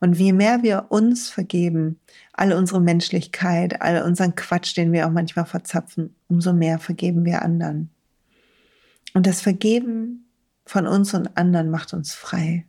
Und 0.00 0.14
je 0.14 0.32
mehr 0.32 0.62
wir 0.62 0.86
uns 0.90 1.28
vergeben, 1.28 2.00
all 2.32 2.52
unsere 2.52 2.80
Menschlichkeit, 2.80 3.80
all 3.80 4.02
unseren 4.02 4.34
Quatsch, 4.34 4.76
den 4.76 4.92
wir 4.92 5.06
auch 5.06 5.12
manchmal 5.12 5.46
verzapfen, 5.46 6.14
umso 6.28 6.52
mehr 6.52 6.78
vergeben 6.78 7.24
wir 7.24 7.42
anderen. 7.42 7.90
Und 9.14 9.26
das 9.26 9.40
Vergeben 9.40 10.26
von 10.66 10.86
uns 10.86 11.14
und 11.14 11.36
anderen 11.36 11.70
macht 11.70 11.94
uns 11.94 12.12
frei 12.12 12.66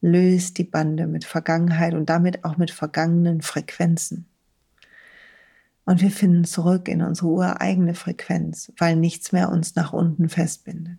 löst 0.00 0.58
die 0.58 0.64
Bande 0.64 1.06
mit 1.06 1.24
Vergangenheit 1.24 1.94
und 1.94 2.08
damit 2.08 2.44
auch 2.44 2.56
mit 2.56 2.70
vergangenen 2.70 3.42
Frequenzen. 3.42 4.26
Und 5.84 6.00
wir 6.00 6.10
finden 6.10 6.44
zurück 6.44 6.88
in 6.88 7.02
unsere 7.02 7.28
ureigene 7.28 7.94
Frequenz, 7.94 8.72
weil 8.76 8.96
nichts 8.96 9.32
mehr 9.32 9.50
uns 9.50 9.76
nach 9.76 9.92
unten 9.92 10.28
festbindet. 10.28 10.98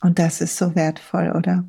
Und 0.00 0.18
das 0.18 0.40
ist 0.40 0.56
so 0.56 0.74
wertvoll, 0.74 1.32
oder? 1.32 1.64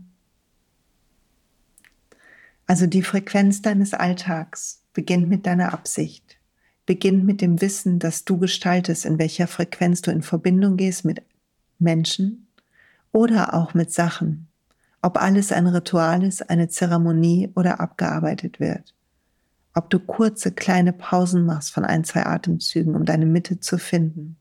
Also 2.67 2.87
die 2.87 3.03
Frequenz 3.03 3.61
deines 3.61 3.93
Alltags 3.93 4.81
beginnt 4.93 5.29
mit 5.29 5.45
deiner 5.45 5.73
Absicht, 5.73 6.37
beginnt 6.85 7.25
mit 7.25 7.41
dem 7.41 7.61
Wissen, 7.61 7.99
dass 7.99 8.25
du 8.25 8.37
gestaltest, 8.37 9.05
in 9.05 9.19
welcher 9.19 9.47
Frequenz 9.47 10.01
du 10.01 10.11
in 10.11 10.23
Verbindung 10.23 10.77
gehst 10.77 11.05
mit 11.05 11.21
Menschen, 11.77 12.45
oder 13.15 13.53
auch 13.53 13.73
mit 13.73 13.93
Sachen, 13.93 14.49
ob 15.01 15.21
alles 15.21 15.53
ein 15.53 15.67
Ritual 15.67 16.21
ist, 16.23 16.49
eine 16.49 16.67
Zeremonie 16.67 17.49
oder 17.55 17.79
abgearbeitet 17.79 18.59
wird. 18.59 18.93
Ob 19.73 19.89
du 19.89 19.99
kurze, 19.99 20.51
kleine 20.51 20.91
Pausen 20.91 21.45
machst 21.45 21.71
von 21.71 21.85
ein, 21.85 22.03
zwei 22.03 22.25
Atemzügen, 22.25 22.93
um 22.93 23.05
deine 23.05 23.25
Mitte 23.25 23.61
zu 23.61 23.77
finden. 23.77 24.35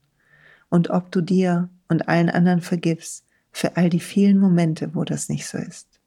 Und 0.71 0.91
ob 0.91 1.13
du 1.13 1.21
dir 1.21 1.69
und 1.89 2.09
allen 2.09 2.31
anderen 2.31 2.63
vergibst 2.63 3.25
für 3.53 3.77
all 3.77 3.91
die 3.91 4.01
vielen 4.01 4.39
Momente, 4.39 4.97
wo 4.97 5.05
das 5.05 5.29
nicht 5.29 5.47
so 5.47 5.59
ist. 5.59 6.01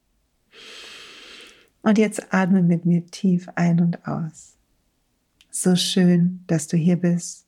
Und 1.87 1.97
jetzt 1.97 2.33
atme 2.33 2.63
mit 2.63 2.83
mir 2.83 3.07
tief 3.07 3.47
ein 3.55 3.79
und 3.79 4.05
aus. 4.05 4.57
So 5.49 5.77
schön, 5.77 6.43
dass 6.45 6.67
du 6.67 6.75
hier 6.75 6.97
bist. 6.97 7.45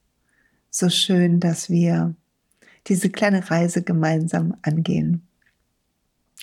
So 0.70 0.90
schön, 0.90 1.42
dass 1.42 1.70
wir 1.70 2.16
diese 2.88 3.10
kleine 3.10 3.52
Reise 3.52 3.82
gemeinsam 3.82 4.56
angehen. 4.62 5.28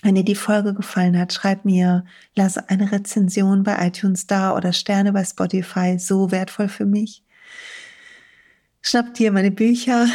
Wenn 0.02 0.14
dir 0.14 0.26
die 0.26 0.35
Folge 0.35 0.74
gefallen 0.74 1.18
hat, 1.18 1.32
schreib 1.32 1.64
mir, 1.64 2.04
lass 2.35 2.59
eine 2.59 2.92
Rezension 2.92 3.62
bei 3.62 3.87
iTunes 3.87 4.26
da 4.26 4.54
oder 4.54 4.74
Sterne 4.74 5.14
bei 5.14 5.24
Spotify, 5.24 5.98
so 5.98 6.30
wertvoll 6.30 6.68
für 6.68 6.85
mich. 6.85 7.24
Schnapp 8.82 9.14
dir 9.14 9.32
meine 9.32 9.50
Bücher, 9.52 10.06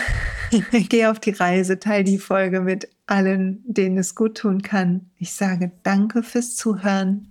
geh 0.72 1.08
auf 1.08 1.20
die 1.20 1.32
Reise, 1.32 1.80
teil 1.80 2.04
die 2.04 2.20
Folge 2.20 2.62
mit 2.62 2.90
allen, 3.08 3.64
denen 3.66 3.98
es 3.98 4.14
gut 4.14 4.38
tun 4.38 4.62
kann. 4.62 5.10
Ich 5.18 5.34
sage 5.34 5.72
danke 5.82 6.22
fürs 6.22 6.56
Zuhören 6.56 7.31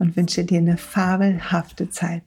und 0.00 0.16
wünsche 0.16 0.44
dir 0.44 0.58
eine 0.58 0.76
fabelhafte 0.76 1.90
Zeit. 1.90 2.24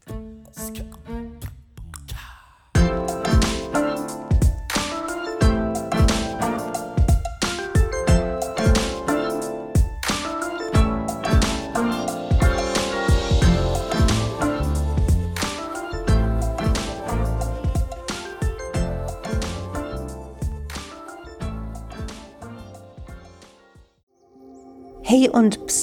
Hey 25.06 25.30
und 25.30 25.68
pst, 25.68 25.83